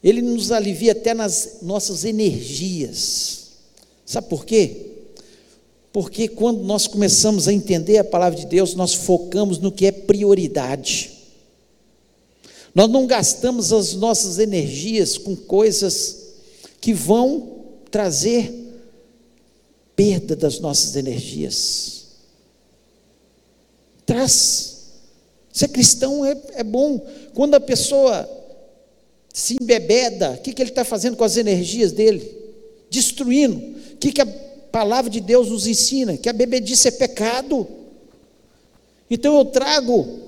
[0.03, 3.47] Ele nos alivia até nas nossas energias.
[4.05, 4.91] Sabe por quê?
[5.91, 9.91] Porque quando nós começamos a entender a palavra de Deus, nós focamos no que é
[9.91, 11.11] prioridade.
[12.75, 16.33] Nós não gastamos as nossas energias com coisas
[16.79, 18.62] que vão trazer
[19.95, 22.03] perda das nossas energias.
[24.05, 24.73] Traz.
[25.51, 27.05] Ser cristão é, é bom.
[27.33, 28.29] Quando a pessoa
[29.33, 32.37] se embebeda, o que, que ele está fazendo com as energias dele?
[32.89, 33.57] Destruindo.
[33.93, 36.17] O que, que a palavra de Deus nos ensina?
[36.17, 37.67] Que a bebedice é pecado.
[39.09, 40.21] Então eu trago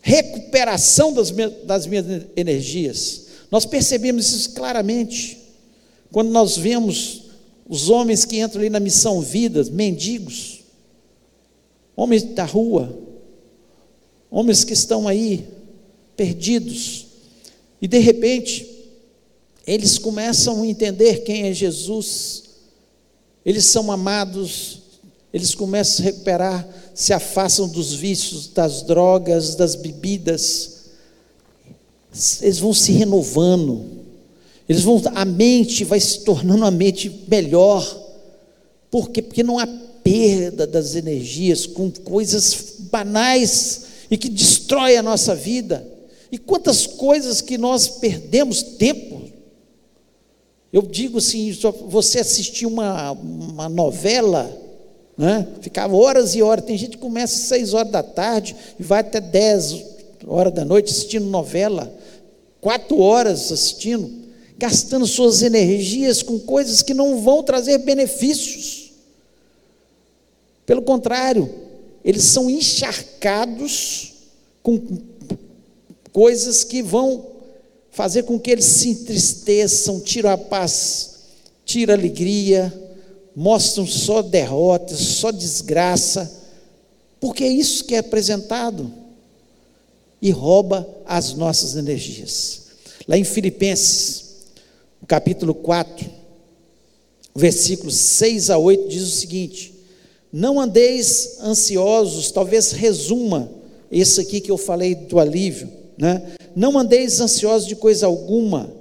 [0.00, 1.30] recuperação das
[1.64, 3.24] das minhas energias.
[3.50, 5.38] Nós percebemos isso claramente
[6.12, 7.23] quando nós vemos
[7.68, 10.60] os homens que entram ali na missão vidas, mendigos,
[11.96, 12.98] homens da rua,
[14.30, 15.48] homens que estão aí
[16.16, 17.06] perdidos,
[17.80, 18.70] e de repente
[19.66, 22.44] eles começam a entender quem é Jesus,
[23.44, 24.82] eles são amados,
[25.32, 30.84] eles começam a recuperar, se afastam dos vícios, das drogas, das bebidas,
[32.40, 33.93] eles vão se renovando,
[34.68, 37.84] eles vão, a mente vai se tornando uma mente melhor.
[38.90, 39.20] Por quê?
[39.20, 39.66] Porque não há
[40.02, 45.86] perda das energias com coisas banais e que destrói a nossa vida.
[46.32, 49.22] E quantas coisas que nós perdemos tempo.
[50.72, 54.50] Eu digo assim, você assistir uma, uma novela,
[55.16, 55.46] né?
[55.60, 56.64] ficava horas e horas.
[56.64, 59.84] Tem gente que começa às seis horas da tarde e vai até dez
[60.26, 61.92] horas da noite assistindo novela,
[62.60, 64.23] quatro horas assistindo
[64.56, 68.92] gastando suas energias com coisas que não vão trazer benefícios.
[70.64, 71.52] Pelo contrário,
[72.04, 74.12] eles são encharcados
[74.62, 74.80] com
[76.12, 77.26] coisas que vão
[77.90, 81.14] fazer com que eles se entristeçam, tiram a paz,
[81.64, 82.72] tiram a alegria,
[83.34, 86.42] mostram só derrotas, só desgraça,
[87.20, 88.92] porque é isso que é apresentado
[90.20, 92.62] e rouba as nossas energias.
[93.06, 94.23] Lá em Filipenses,
[95.06, 96.06] capítulo 4,
[97.34, 99.74] versículos 6 a 8, diz o seguinte:
[100.32, 103.50] Não andeis ansiosos, talvez resuma
[103.90, 106.34] isso aqui que eu falei do alívio, né?
[106.54, 108.72] Não andeis ansiosos de coisa alguma.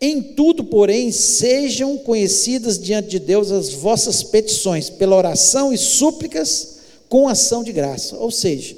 [0.00, 6.78] Em tudo, porém, sejam conhecidas diante de Deus as vossas petições, pela oração e súplicas
[7.08, 8.16] com ação de graça.
[8.16, 8.76] Ou seja,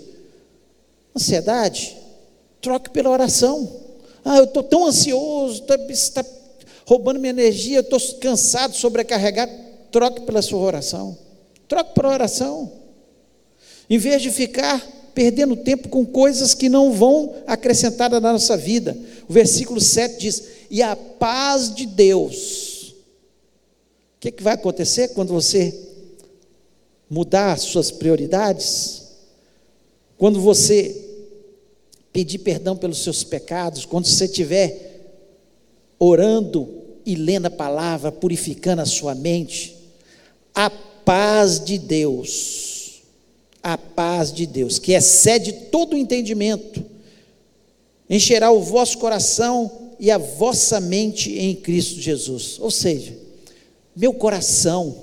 [1.15, 1.97] ansiedade,
[2.61, 3.69] troque pela oração.
[4.25, 6.25] Ah, eu estou tão ansioso, tá, está
[6.91, 9.53] roubando minha energia, eu estou cansado, sobrecarregado.
[9.93, 11.17] Troque pela sua oração.
[11.69, 12.73] Troque pela oração.
[13.89, 18.99] Em vez de ficar perdendo tempo com coisas que não vão acrescentar na nossa vida.
[19.29, 22.89] O versículo 7 diz: E a paz de Deus.
[24.17, 25.73] O que, é que vai acontecer quando você
[27.09, 29.03] mudar suas prioridades?
[30.19, 31.07] Quando você
[32.13, 34.91] pedir perdão pelos seus pecados, quando você estiver
[36.01, 36.80] orando
[37.11, 39.77] e lendo a palavra, purificando a sua mente,
[40.55, 43.03] a paz de Deus,
[43.61, 46.85] a paz de Deus, que excede todo o entendimento,
[48.09, 52.61] encherá o vosso coração e a vossa mente em Cristo Jesus.
[52.61, 53.13] Ou seja,
[53.97, 54.97] meu coração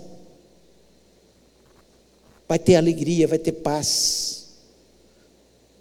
[2.47, 4.45] vai ter alegria, vai ter paz.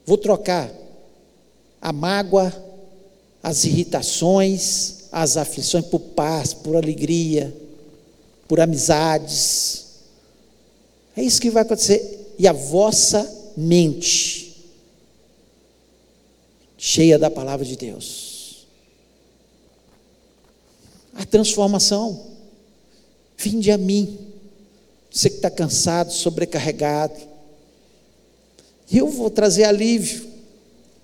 [0.04, 0.72] Vou trocar
[1.80, 2.52] a mágoa,
[3.40, 7.54] as irritações, as aflições por paz, por alegria,
[8.48, 9.86] por amizades.
[11.16, 12.34] É isso que vai acontecer.
[12.38, 14.64] E a vossa mente,
[16.76, 18.66] cheia da palavra de Deus.
[21.14, 22.26] A transformação.
[23.38, 24.18] Vinde a mim.
[25.10, 27.18] Você que está cansado, sobrecarregado.
[28.92, 30.35] Eu vou trazer alívio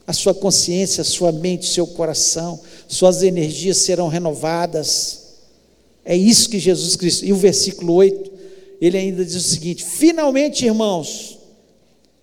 [0.07, 5.37] a sua consciência, a sua mente, seu coração, suas energias serão renovadas.
[6.05, 7.25] É isso que Jesus Cristo.
[7.25, 8.33] E o versículo 8,
[8.81, 11.39] ele ainda diz o seguinte: finalmente, irmãos,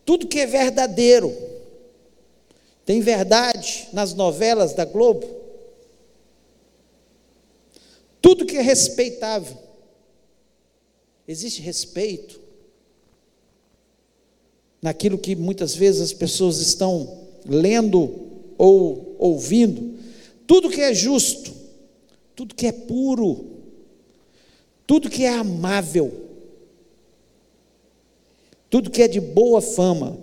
[0.05, 1.35] tudo que é verdadeiro,
[2.85, 5.27] tem verdade nas novelas da Globo,
[8.21, 9.57] tudo que é respeitável,
[11.27, 12.41] existe respeito
[14.81, 17.18] naquilo que muitas vezes as pessoas estão
[17.49, 19.97] lendo ou ouvindo,
[20.45, 21.51] tudo que é justo,
[22.35, 23.45] tudo que é puro,
[24.85, 26.12] tudo que é amável,
[28.69, 30.17] tudo que é de boa fama,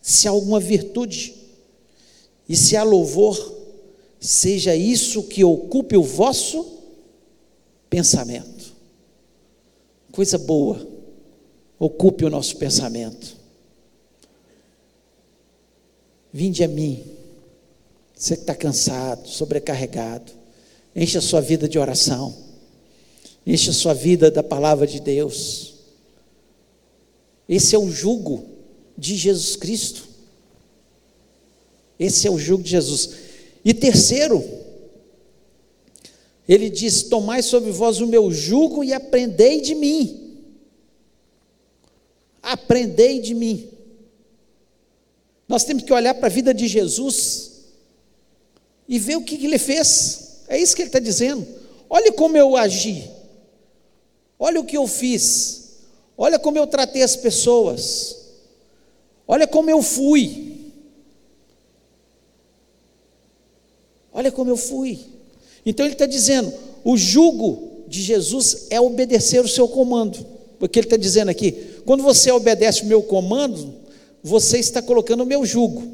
[0.00, 1.34] se há alguma virtude
[2.48, 3.54] e se há louvor,
[4.20, 6.82] seja isso que ocupe o vosso
[7.88, 8.74] pensamento.
[10.12, 10.86] Coisa boa,
[11.78, 13.43] ocupe o nosso pensamento.
[16.36, 17.00] Vinde a mim,
[18.12, 20.32] você que está cansado, sobrecarregado,
[20.92, 22.34] enche a sua vida de oração,
[23.46, 25.74] enche a sua vida da palavra de Deus.
[27.48, 28.46] Esse é o jugo
[28.98, 30.08] de Jesus Cristo.
[32.00, 33.10] Esse é o jugo de Jesus.
[33.64, 34.42] E terceiro,
[36.48, 40.40] ele diz: Tomai sobre vós o meu jugo e aprendei de mim.
[42.42, 43.73] Aprendei de mim.
[45.54, 47.52] Nós temos que olhar para a vida de Jesus
[48.88, 50.40] e ver o que ele fez.
[50.48, 51.46] É isso que ele está dizendo.
[51.88, 53.08] Olha como eu agi.
[54.36, 55.76] Olha o que eu fiz.
[56.18, 58.16] Olha como eu tratei as pessoas.
[59.28, 60.72] Olha como eu fui.
[64.12, 64.98] Olha como eu fui.
[65.64, 70.26] Então ele está dizendo: o jugo de Jesus é obedecer o seu comando.
[70.58, 71.52] Porque ele está dizendo aqui:
[71.86, 73.83] quando você obedece o meu comando,
[74.24, 75.86] você está colocando o meu jugo.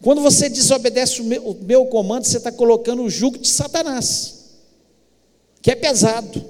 [0.00, 4.44] Quando você desobedece o meu, o meu comando, você está colocando o jugo de Satanás,
[5.60, 6.44] que é pesado.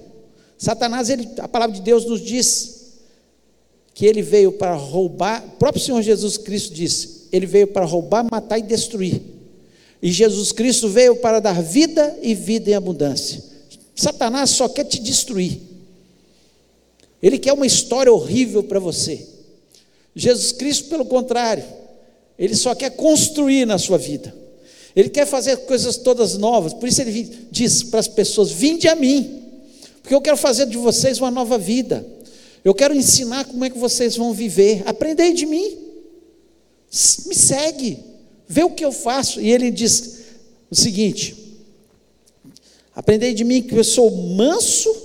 [0.58, 2.98] Satanás, ele, a palavra de Deus nos diz
[3.94, 8.26] que ele veio para roubar, o próprio Senhor Jesus Cristo disse: ele veio para roubar,
[8.30, 9.22] matar e destruir.
[10.02, 13.42] E Jesus Cristo veio para dar vida e vida em abundância.
[13.94, 15.62] Satanás só quer te destruir.
[17.22, 19.35] Ele quer uma história horrível para você.
[20.18, 21.62] Jesus Cristo, pelo contrário,
[22.38, 24.34] ele só quer construir na sua vida.
[24.96, 26.72] Ele quer fazer coisas todas novas.
[26.72, 29.42] Por isso ele diz para as pessoas: Vinde a mim,
[30.00, 32.04] porque eu quero fazer de vocês uma nova vida.
[32.64, 34.82] Eu quero ensinar como é que vocês vão viver.
[34.86, 35.76] Aprendei de mim.
[37.26, 37.98] Me segue.
[38.48, 39.38] Vê o que eu faço.
[39.38, 40.20] E ele diz
[40.70, 41.36] o seguinte:
[42.94, 44.96] Aprendei de mim que eu sou manso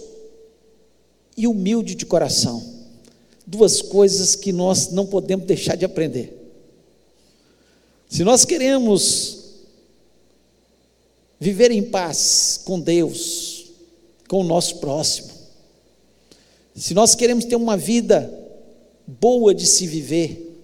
[1.35, 2.70] e humilde de coração
[3.45, 6.37] duas coisas que nós não podemos deixar de aprender.
[8.09, 9.39] Se nós queremos
[11.39, 13.65] viver em paz com Deus,
[14.27, 15.31] com o nosso próximo,
[16.73, 18.33] Se nós queremos ter uma vida
[19.05, 20.57] boa de se viver,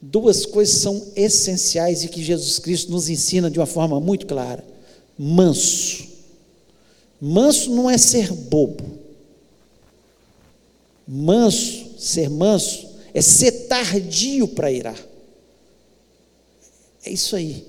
[0.00, 4.64] duas coisas são essenciais e que Jesus Cristo nos ensina de uma forma muito clara:
[5.16, 6.04] manso.
[7.20, 8.98] Manso não é ser bobo.
[11.06, 14.98] Manso, ser manso, é ser tardio para irar.
[17.04, 17.64] É isso aí.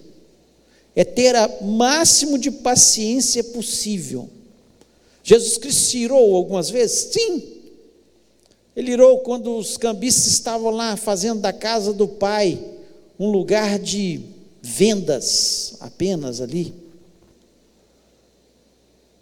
[0.96, 4.30] É ter o máximo de paciência possível.
[5.24, 7.12] Jesus Cristo se irou algumas vezes?
[7.12, 7.44] Sim.
[8.76, 12.62] Ele irou quando os cambistas estavam lá fazendo da casa do pai
[13.20, 14.22] um lugar de
[14.62, 16.74] vendas apenas ali,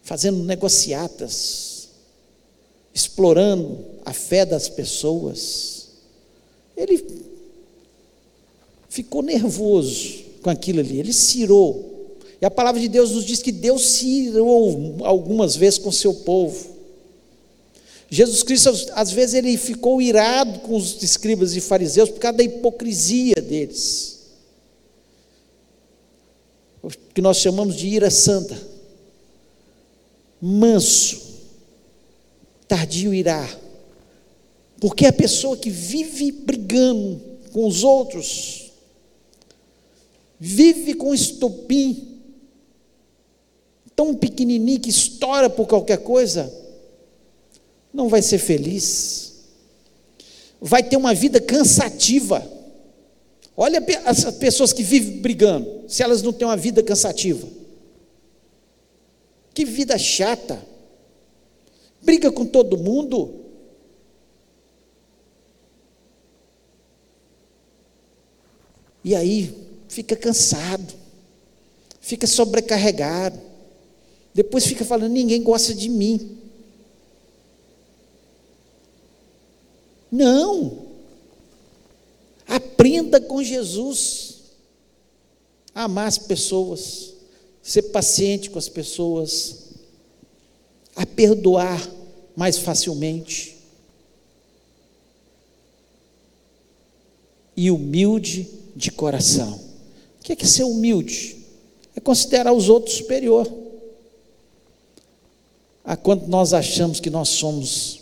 [0.01, 1.89] fazendo negociatas,
[2.93, 5.88] explorando a fé das pessoas.
[6.76, 7.04] Ele
[8.89, 12.18] ficou nervoso com aquilo ali, ele cirou.
[12.41, 16.74] E a palavra de Deus nos diz que Deus cirou algumas vezes com seu povo.
[18.10, 22.43] Jesus Cristo, às vezes, ele ficou irado com os escribas e fariseus por causa da
[22.43, 24.20] hipocrisia deles.
[26.84, 28.56] O que nós chamamos de ira santa.
[30.39, 31.22] Manso,
[32.68, 33.62] tardio irá.
[34.84, 37.21] Porque a pessoa que vive brigando
[37.53, 38.69] com os outros,
[40.38, 42.19] vive com estopim,
[43.95, 46.53] tão pequenininho que estoura por qualquer coisa,
[47.93, 49.36] não vai ser feliz,
[50.59, 52.45] vai ter uma vida cansativa.
[53.55, 57.47] Olha as pessoas que vivem brigando, se elas não têm uma vida cansativa.
[59.53, 60.61] Que vida chata.
[62.01, 63.42] Briga com todo mundo,
[69.04, 69.54] E aí
[69.89, 70.93] fica cansado,
[71.99, 73.39] fica sobrecarregado.
[74.34, 76.38] Depois fica falando: ninguém gosta de mim.
[80.12, 80.93] Não.
[82.47, 84.41] Aprenda com Jesus
[85.74, 87.14] a amar as pessoas,
[87.62, 89.70] ser paciente com as pessoas,
[90.95, 91.89] a perdoar
[92.36, 93.58] mais facilmente.
[97.56, 99.59] E humilde de coração.
[100.19, 101.38] O que é, que ser humilde?
[101.95, 103.51] É considerar os outros superior.
[105.84, 108.01] A quando nós achamos que nós somos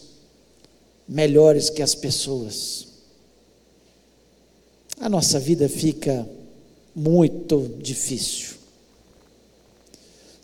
[1.08, 2.88] melhores que as pessoas,
[5.00, 6.28] a nossa vida fica
[6.96, 8.56] muito difícil.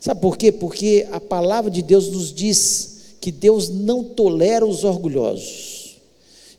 [0.00, 0.50] Sabe por quê?
[0.50, 5.96] Porque a palavra de Deus nos diz que Deus não tolera os orgulhosos.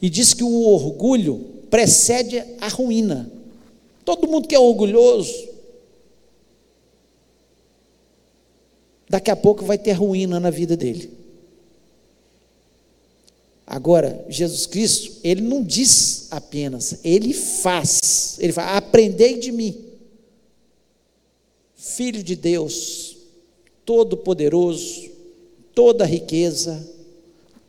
[0.01, 3.29] E diz que o orgulho precede a ruína.
[4.09, 5.49] Todo mundo que é orgulhoso,
[9.07, 11.11] daqui a pouco vai ter ruína na vida dele.
[13.67, 18.39] Agora, Jesus Cristo, ele não diz apenas, ele faz.
[18.39, 19.77] Ele fala: aprendei de mim,
[21.75, 23.15] Filho de Deus,
[23.85, 25.07] Todo-Poderoso,
[25.75, 26.83] toda riqueza,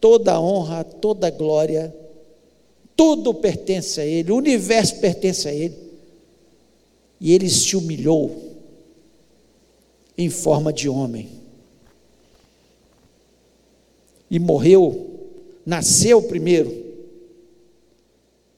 [0.01, 1.95] toda honra, toda glória,
[2.97, 5.89] tudo pertence a Ele, o universo pertence a Ele.
[7.20, 8.50] E ele se humilhou
[10.16, 11.28] em forma de homem.
[14.30, 15.28] E morreu,
[15.66, 16.88] nasceu primeiro,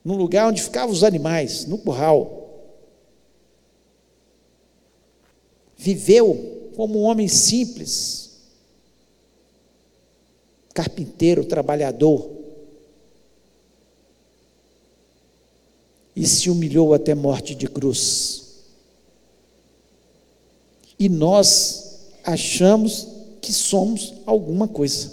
[0.05, 2.41] no lugar onde ficavam os animais, no curral.
[5.77, 8.39] Viveu como um homem simples,
[10.73, 12.31] carpinteiro, trabalhador.
[16.15, 18.42] E se humilhou até morte de cruz
[21.03, 23.09] e nós achamos
[23.41, 25.11] que somos alguma coisa.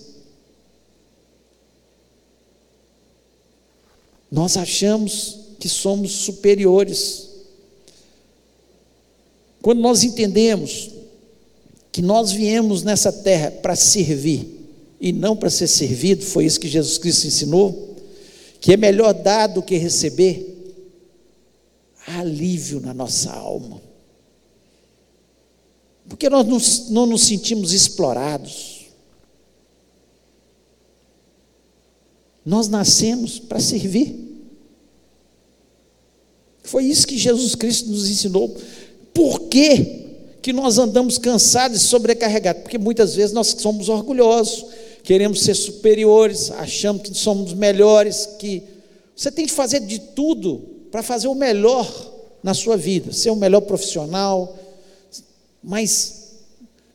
[4.32, 7.28] Nós achamos que somos superiores.
[9.64, 10.92] Quando nós entendemos
[11.92, 14.70] que nós viemos nessa terra para servir
[15.02, 17.96] e não para ser servido, foi isso que Jesus Cristo ensinou,
[18.62, 20.56] que é melhor dar do que receber,
[22.06, 23.89] alívio na nossa alma.
[26.10, 28.88] Porque nós não nos sentimos explorados.
[32.44, 34.28] Nós nascemos para servir.
[36.64, 38.56] Foi isso que Jesus Cristo nos ensinou.
[39.14, 40.08] Por que,
[40.42, 42.64] que nós andamos cansados e sobrecarregados?
[42.64, 44.66] Porque muitas vezes nós somos orgulhosos,
[45.04, 48.64] queremos ser superiores, achamos que somos melhores, que
[49.16, 51.88] você tem que fazer de tudo para fazer o melhor
[52.42, 54.58] na sua vida, ser o melhor profissional,
[55.64, 56.38] mas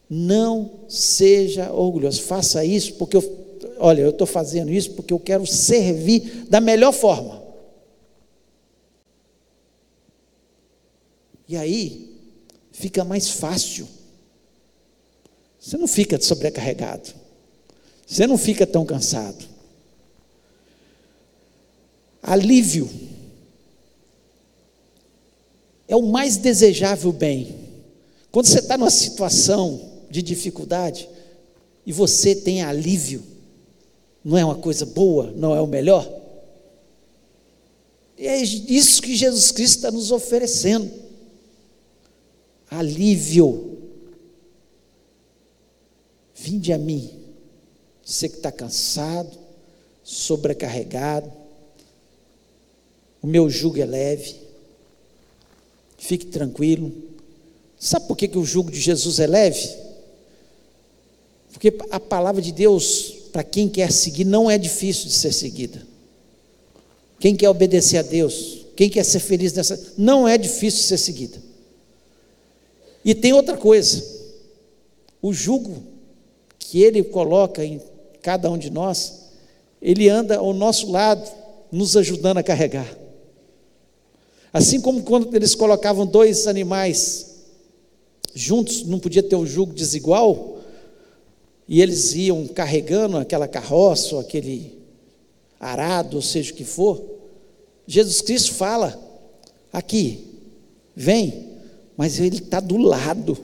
[0.09, 2.23] não seja orgulhoso.
[2.23, 3.47] Faça isso, porque eu,
[3.79, 7.43] olha, eu estou fazendo isso porque eu quero servir da melhor forma.
[11.49, 12.11] E aí
[12.73, 13.87] fica mais fácil.
[15.59, 17.15] Você não fica sobrecarregado.
[18.07, 19.45] Você não fica tão cansado.
[22.23, 22.91] Alívio
[25.87, 27.64] é o mais desejável bem.
[28.35, 31.09] Quando você está numa situação de dificuldade
[31.87, 33.23] e você tem alívio,
[34.25, 36.05] não é uma coisa boa, não é o melhor?
[38.19, 40.91] E é isso que Jesus Cristo está nos oferecendo.
[42.69, 43.79] Alívio.
[46.35, 47.17] Vinde a mim,
[48.05, 49.31] você que está cansado,
[50.03, 51.33] sobrecarregado,
[53.23, 54.35] o meu jugo é leve,
[55.97, 57.14] fique tranquilo.
[57.85, 59.69] Sabe por que, que o jugo de Jesus é leve?
[61.53, 65.87] Porque a palavra de Deus, para quem quer seguir, não é difícil de ser seguida.
[67.21, 70.97] Quem quer obedecer a Deus, quem quer ser feliz nessa, não é difícil de ser
[70.97, 71.37] seguida.
[73.05, 74.03] E tem outra coisa,
[75.21, 75.83] o jugo
[76.59, 77.83] que Ele coloca em
[78.23, 79.27] cada um de nós,
[79.83, 81.31] Ele anda ao nosso lado,
[81.71, 82.89] nos ajudando a carregar.
[84.55, 87.34] Assim como quando eles colocavam dois animais
[88.35, 90.59] juntos, não podia ter um jugo desigual,
[91.69, 94.79] e eles iam carregando aquela carroça, ou aquele
[95.59, 97.03] arado, ou seja o que for.
[97.87, 98.99] Jesus Cristo fala:
[99.73, 100.25] aqui,
[100.95, 101.49] vem,
[101.97, 103.37] mas Ele está do lado,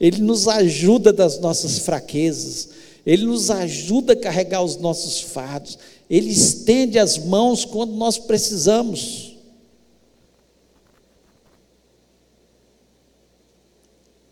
[0.00, 2.68] Ele nos ajuda das nossas fraquezas,
[3.04, 5.78] Ele nos ajuda a carregar os nossos fardos,
[6.10, 9.25] Ele estende as mãos quando nós precisamos.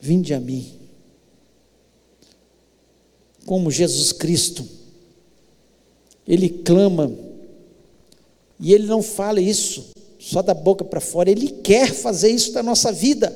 [0.05, 0.70] Vinde a mim.
[3.46, 4.62] Como Jesus Cristo,
[6.28, 7.11] Ele clama,
[8.61, 12.62] e Ele não fala isso só da boca para fora, Ele quer fazer isso da
[12.62, 13.34] nossa vida.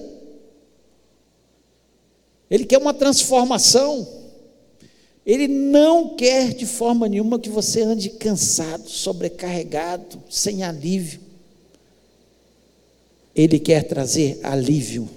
[2.50, 4.06] Ele quer uma transformação.
[5.24, 11.20] Ele não quer de forma nenhuma que você ande cansado, sobrecarregado, sem alívio.
[13.34, 15.08] Ele quer trazer alívio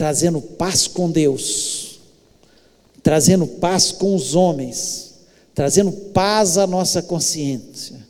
[0.00, 2.00] trazendo paz com Deus,
[3.02, 5.16] trazendo paz com os homens,
[5.54, 8.00] trazendo paz à nossa consciência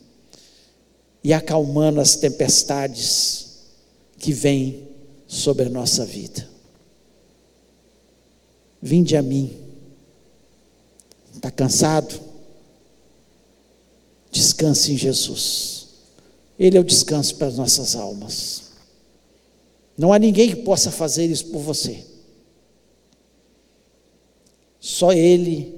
[1.24, 3.57] e acalmando as tempestades
[4.20, 4.86] que vêm
[5.26, 6.49] sobre a nossa vida.
[8.80, 9.53] Vinde a mim.
[11.34, 12.20] Está cansado?
[14.30, 15.88] Descanse em Jesus.
[16.57, 18.70] Ele é o descanso para as nossas almas.
[19.97, 22.05] Não há ninguém que possa fazer isso por você.
[24.78, 25.74] Só Ele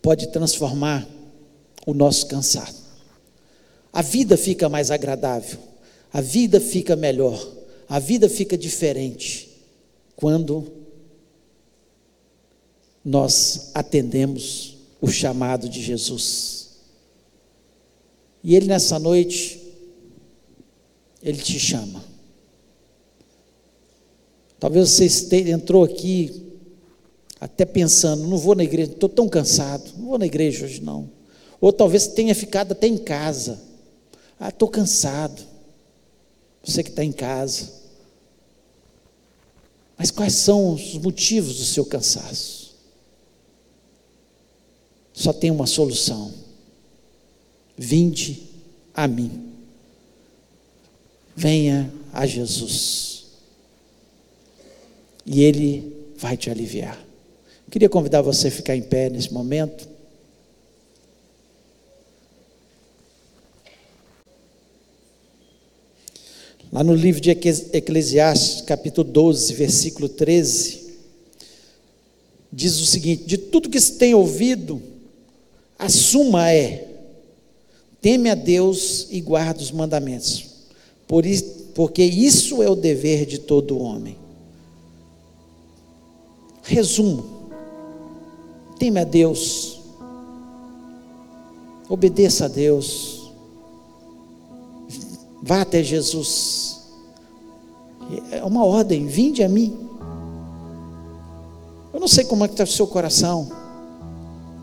[0.00, 1.06] pode transformar
[1.84, 2.76] o nosso cansado.
[3.92, 5.58] A vida fica mais agradável,
[6.12, 7.44] a vida fica melhor,
[7.88, 9.48] a vida fica diferente
[10.14, 10.70] quando
[13.04, 16.76] nós atendemos o chamado de Jesus.
[18.42, 19.60] E Ele nessa noite,
[21.22, 22.15] Ele te chama.
[24.58, 26.42] Talvez você entrou aqui
[27.40, 31.10] até pensando, não vou na igreja, estou tão cansado, não vou na igreja hoje não.
[31.60, 33.60] Ou talvez tenha ficado até em casa.
[34.38, 35.42] Ah, estou cansado.
[36.64, 37.72] Você que está em casa.
[39.96, 42.74] Mas quais são os motivos do seu cansaço?
[45.12, 46.32] Só tem uma solução.
[47.76, 48.42] Vinde
[48.94, 49.52] a mim.
[51.34, 53.15] Venha a Jesus
[55.26, 57.04] e Ele vai te aliviar.
[57.70, 59.88] Queria convidar você a ficar em pé nesse momento.
[66.72, 70.94] Lá no livro de Eclesiastes, capítulo 12, versículo 13,
[72.52, 74.80] diz o seguinte: De tudo que se tem ouvido,
[75.78, 76.86] a suma é:
[78.00, 80.44] teme a Deus e guarda os mandamentos,
[81.06, 84.25] por isso, porque isso é o dever de todo homem.
[86.66, 87.24] Resumo:
[88.76, 89.80] teme a Deus,
[91.88, 93.30] obedeça a Deus,
[95.40, 96.74] vá até Jesus.
[98.30, 99.88] É uma ordem, vinde a mim.
[101.92, 103.50] Eu não sei como é que está o seu coração.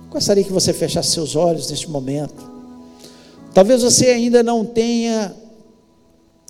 [0.09, 2.51] Gostaria que você fechasse seus olhos neste momento.
[3.53, 5.33] Talvez você ainda não tenha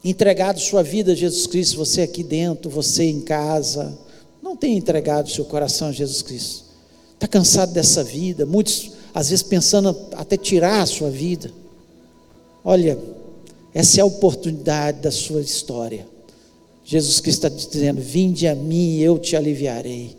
[0.04, 3.98] entregado sua vida a Jesus Cristo, você aqui dentro, você em casa
[4.54, 6.66] não tem entregado seu coração a Jesus Cristo.
[7.16, 11.52] está cansado dessa vida, muitos às vezes pensando até tirar a sua vida.
[12.64, 13.00] Olha,
[13.74, 16.06] essa é a oportunidade da sua história.
[16.86, 20.16] Jesus Cristo está dizendo: Vinde a mim eu te aliviarei.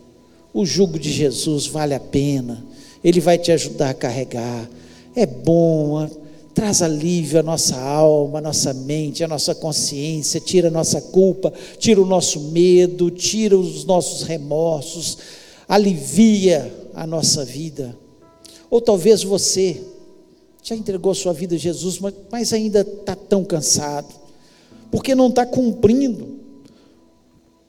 [0.53, 2.65] O jugo de Jesus vale a pena,
[3.01, 4.69] ele vai te ajudar a carregar.
[5.15, 6.09] É bom,
[6.55, 11.53] traz alívio à nossa alma, à nossa mente, à nossa consciência, tira a nossa culpa,
[11.77, 15.17] tira o nosso medo, tira os nossos remorsos,
[15.67, 17.95] alivia a nossa vida.
[18.69, 19.81] Ou talvez você
[20.63, 24.15] já entregou sua vida a Jesus, mas, mas ainda está tão cansado,
[24.89, 26.39] porque não está cumprindo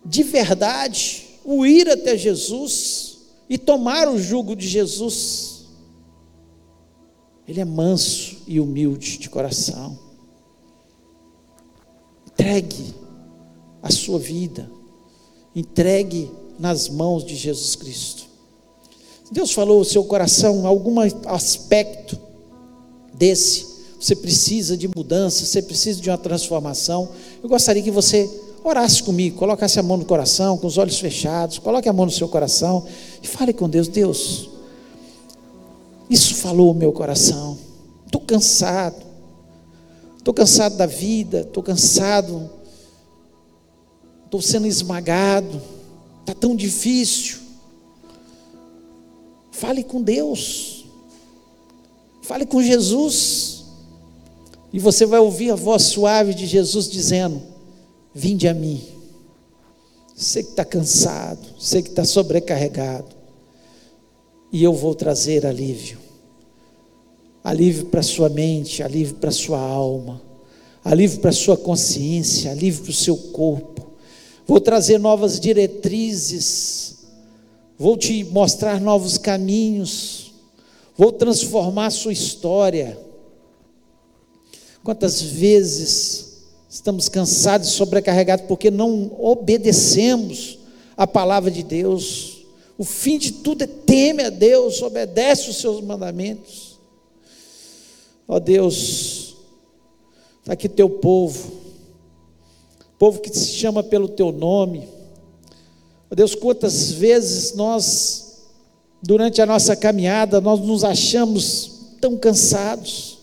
[0.04, 3.18] de verdade o ir até Jesus
[3.50, 5.55] e tomar o jugo de Jesus.
[7.46, 9.98] Ele é manso e humilde de coração.
[12.26, 12.94] Entregue
[13.82, 14.70] a sua vida,
[15.54, 18.24] entregue nas mãos de Jesus Cristo.
[19.30, 22.18] Deus falou o seu coração, algum aspecto
[23.14, 27.08] desse, você precisa de mudança, você precisa de uma transformação.
[27.42, 28.28] Eu gostaria que você
[28.62, 32.12] orasse comigo, colocasse a mão no coração, com os olhos fechados, coloque a mão no
[32.12, 32.84] seu coração
[33.22, 34.50] e fale com Deus: Deus,
[36.08, 37.58] isso falou o meu coração.
[38.04, 39.04] Estou cansado.
[40.18, 41.40] Estou cansado da vida.
[41.40, 42.48] Estou cansado.
[44.24, 45.60] Estou sendo esmagado.
[46.20, 47.38] Está tão difícil.
[49.50, 50.84] Fale com Deus.
[52.22, 53.64] Fale com Jesus.
[54.72, 57.42] E você vai ouvir a voz suave de Jesus dizendo:
[58.14, 58.82] Vinde a mim.
[60.14, 63.15] Você que está cansado, você que está sobrecarregado
[64.56, 65.98] e eu vou trazer alívio.
[67.44, 70.22] Alívio para sua mente, alívio para sua alma,
[70.82, 73.86] alívio para sua consciência, alívio para o seu corpo.
[74.46, 77.00] Vou trazer novas diretrizes,
[77.78, 80.32] vou te mostrar novos caminhos,
[80.96, 82.98] vou transformar sua história.
[84.82, 90.58] Quantas vezes estamos cansados e sobrecarregados porque não obedecemos
[90.96, 92.35] a palavra de Deus?
[92.78, 96.78] O fim de tudo é teme a Deus, obedece os seus mandamentos.
[98.28, 99.36] Ó Deus,
[100.40, 101.52] está aqui teu povo,
[102.98, 104.88] povo que se chama pelo teu nome.
[106.10, 108.48] Ó Deus, quantas vezes nós,
[109.02, 113.18] durante a nossa caminhada, nós nos achamos tão cansados.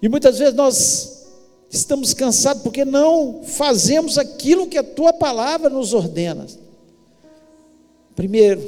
[0.00, 1.26] E muitas vezes nós
[1.70, 6.46] estamos cansados porque não fazemos aquilo que a tua palavra nos ordena.
[8.18, 8.60] Primeiro,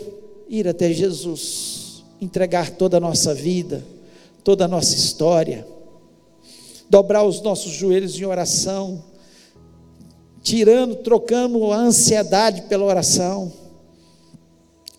[0.48, 3.84] ir até Jesus, entregar toda a nossa vida,
[4.44, 5.66] toda a nossa história,
[6.88, 9.02] dobrar os nossos joelhos em oração,
[10.40, 13.52] tirando, trocando a ansiedade pela oração.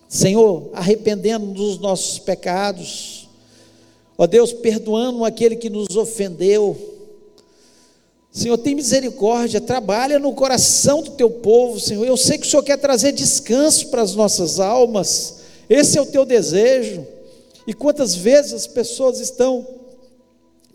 [0.06, 3.30] Senhor, arrependendo dos nossos pecados,
[4.18, 6.91] ó Deus, perdoando aquele que nos ofendeu,
[8.32, 12.06] Senhor, tem misericórdia, trabalha no coração do teu povo, Senhor.
[12.06, 16.06] Eu sei que o Senhor quer trazer descanso para as nossas almas, esse é o
[16.06, 17.06] teu desejo.
[17.66, 19.66] E quantas vezes as pessoas estão,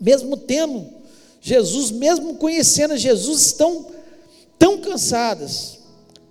[0.00, 0.86] mesmo tendo
[1.40, 3.86] Jesus, mesmo conhecendo Jesus, estão
[4.56, 5.78] tão cansadas,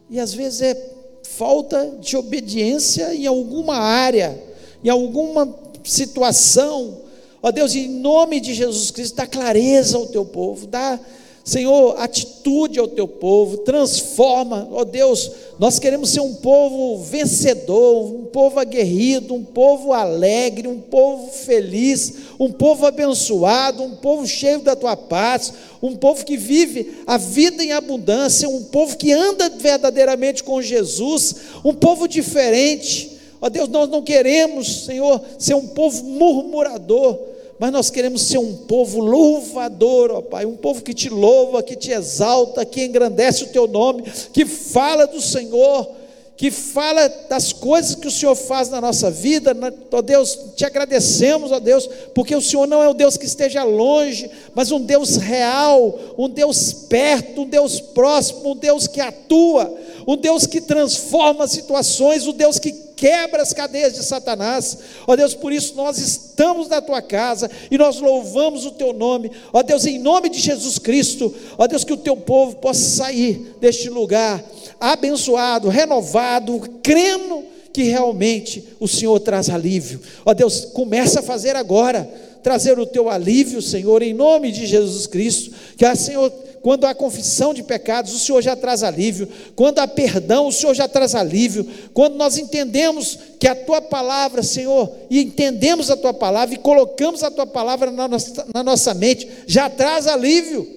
[0.10, 0.92] e às vezes é
[1.24, 4.42] falta de obediência em alguma área,
[4.82, 5.54] em alguma
[5.84, 7.02] situação.
[7.44, 11.00] Ó Deus, em nome de Jesus Cristo, dá clareza ao teu povo, dá
[11.48, 18.26] Senhor, atitude ao teu povo, transforma, ó Deus, nós queremos ser um povo vencedor, um
[18.26, 24.76] povo aguerrido, um povo alegre, um povo feliz, um povo abençoado, um povo cheio da
[24.76, 30.43] tua paz, um povo que vive a vida em abundância, um povo que anda verdadeiramente
[30.43, 31.34] com Jesus,
[31.64, 33.14] um povo diferente.
[33.39, 37.18] Ó Deus, nós não queremos, Senhor, ser um povo murmurador,
[37.60, 41.76] mas nós queremos ser um povo louvador, ó Pai, um povo que te louva, que
[41.76, 45.89] te exalta, que engrandece o teu nome, que fala do Senhor,
[46.38, 49.58] que fala das coisas que o Senhor faz na nossa vida,
[49.91, 53.64] ó Deus, te agradecemos, ó Deus, porque o Senhor não é um Deus que esteja
[53.64, 59.76] longe, mas um Deus real, um Deus perto, um Deus próximo, um Deus que atua,
[60.08, 64.80] um Deus que transforma situações, um Deus que quebra as cadeias de Satanás.
[65.06, 69.32] Ó Deus, por isso nós estamos na tua casa e nós louvamos o teu nome.
[69.54, 73.56] Ó Deus, em nome de Jesus Cristo, ó Deus, que o teu povo possa sair
[73.62, 74.43] deste lugar
[74.80, 80.02] abençoado, renovado, crendo que realmente o Senhor traz alívio.
[80.26, 82.10] Ó Deus, começa a fazer agora
[82.44, 85.52] trazer o teu alívio, Senhor, em nome de Jesus Cristo.
[85.76, 86.32] Que, ah, Senhor,
[86.62, 89.28] quando há confissão de pecados, o Senhor já traz alívio.
[89.56, 91.66] Quando há perdão, o Senhor já traz alívio.
[91.94, 97.24] Quando nós entendemos que a tua palavra, Senhor, e entendemos a tua palavra e colocamos
[97.24, 100.68] a tua palavra na nossa, na nossa mente, já traz alívio.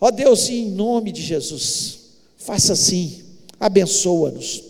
[0.00, 1.98] Ó Deus, em nome de Jesus,
[2.36, 3.22] faça assim,
[3.58, 4.62] abençoa-nos.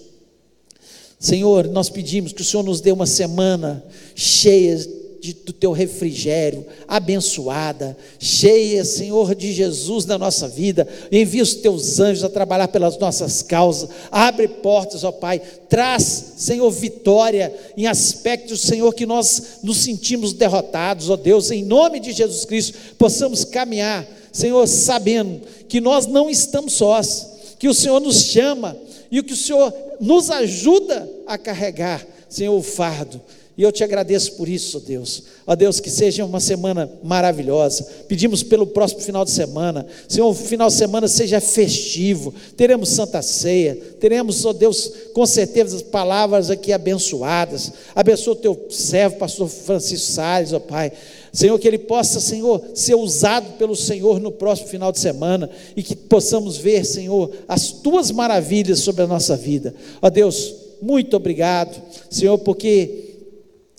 [1.19, 4.79] Senhor, nós pedimos que o Senhor nos dê uma semana cheia
[5.25, 10.87] de, do teu refrigério, abençoada, cheia, Senhor de Jesus, na nossa vida.
[11.11, 13.89] Envia os teus anjos a trabalhar pelas nossas causas.
[14.11, 15.41] Abre portas, ó Pai.
[15.67, 22.01] Traz, Senhor, vitória em aspectos, Senhor, que nós nos sentimos derrotados, ó Deus, em nome
[22.01, 27.99] de Jesus Cristo, possamos caminhar, Senhor, sabendo que nós não estamos sós, que o Senhor
[27.99, 28.77] nos chama
[29.11, 33.23] e que o Senhor nos ajuda a carregar, Senhor, o fardo.
[33.57, 35.23] E eu te agradeço por isso, Deus.
[35.47, 37.87] Ó Deus, que seja uma semana maravilhosa.
[38.09, 39.87] Pedimos pelo próximo final de semana.
[40.09, 42.35] Senhor, o final de semana seja festivo.
[42.57, 43.77] Teremos Santa Ceia.
[44.01, 47.73] Teremos, ó Deus, com certeza, as palavras aqui abençoadas.
[47.95, 50.91] Abençoa o teu servo, pastor Francisco Salles, ó Pai.
[51.33, 55.83] Senhor, que ele possa, Senhor, ser usado pelo Senhor no próximo final de semana e
[55.83, 59.75] que possamos ver, Senhor, as tuas maravilhas sobre a nossa vida.
[60.03, 61.81] Ó Deus, muito obrigado,
[62.11, 63.14] Senhor, porque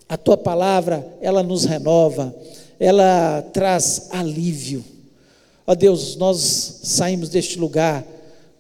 [0.08, 2.34] a tua palavra, ela nos renova,
[2.80, 4.84] ela traz alívio.
[5.66, 8.06] Ó Deus, nós saímos deste lugar,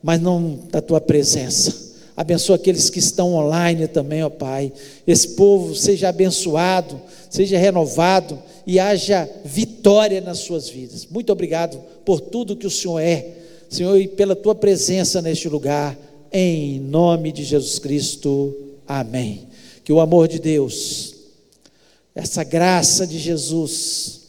[0.01, 1.85] mas não da tua presença.
[2.17, 4.71] Abençoa aqueles que estão online também, ó Pai.
[5.05, 11.05] Esse povo seja abençoado, seja renovado e haja vitória nas suas vidas.
[11.11, 13.27] Muito obrigado por tudo que o Senhor é,
[13.69, 15.97] Senhor, e pela tua presença neste lugar.
[16.31, 18.55] Em nome de Jesus Cristo.
[18.87, 19.43] Amém.
[19.83, 21.14] Que o amor de Deus
[22.15, 24.21] essa graça de Jesus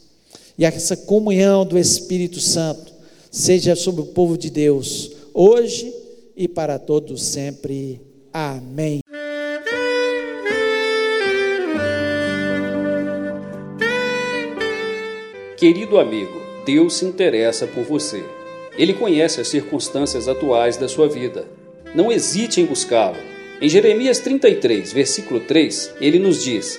[0.58, 2.92] e essa comunhão do Espírito Santo
[3.30, 5.94] seja sobre o povo de Deus, hoje
[6.36, 8.00] e para todos sempre.
[8.32, 9.00] Amém.
[15.56, 18.22] Querido amigo, Deus se interessa por você.
[18.76, 21.46] Ele conhece as circunstâncias atuais da sua vida.
[21.94, 23.16] Não hesite em buscá-lo.
[23.60, 26.78] Em Jeremias 33, versículo 3, ele nos diz: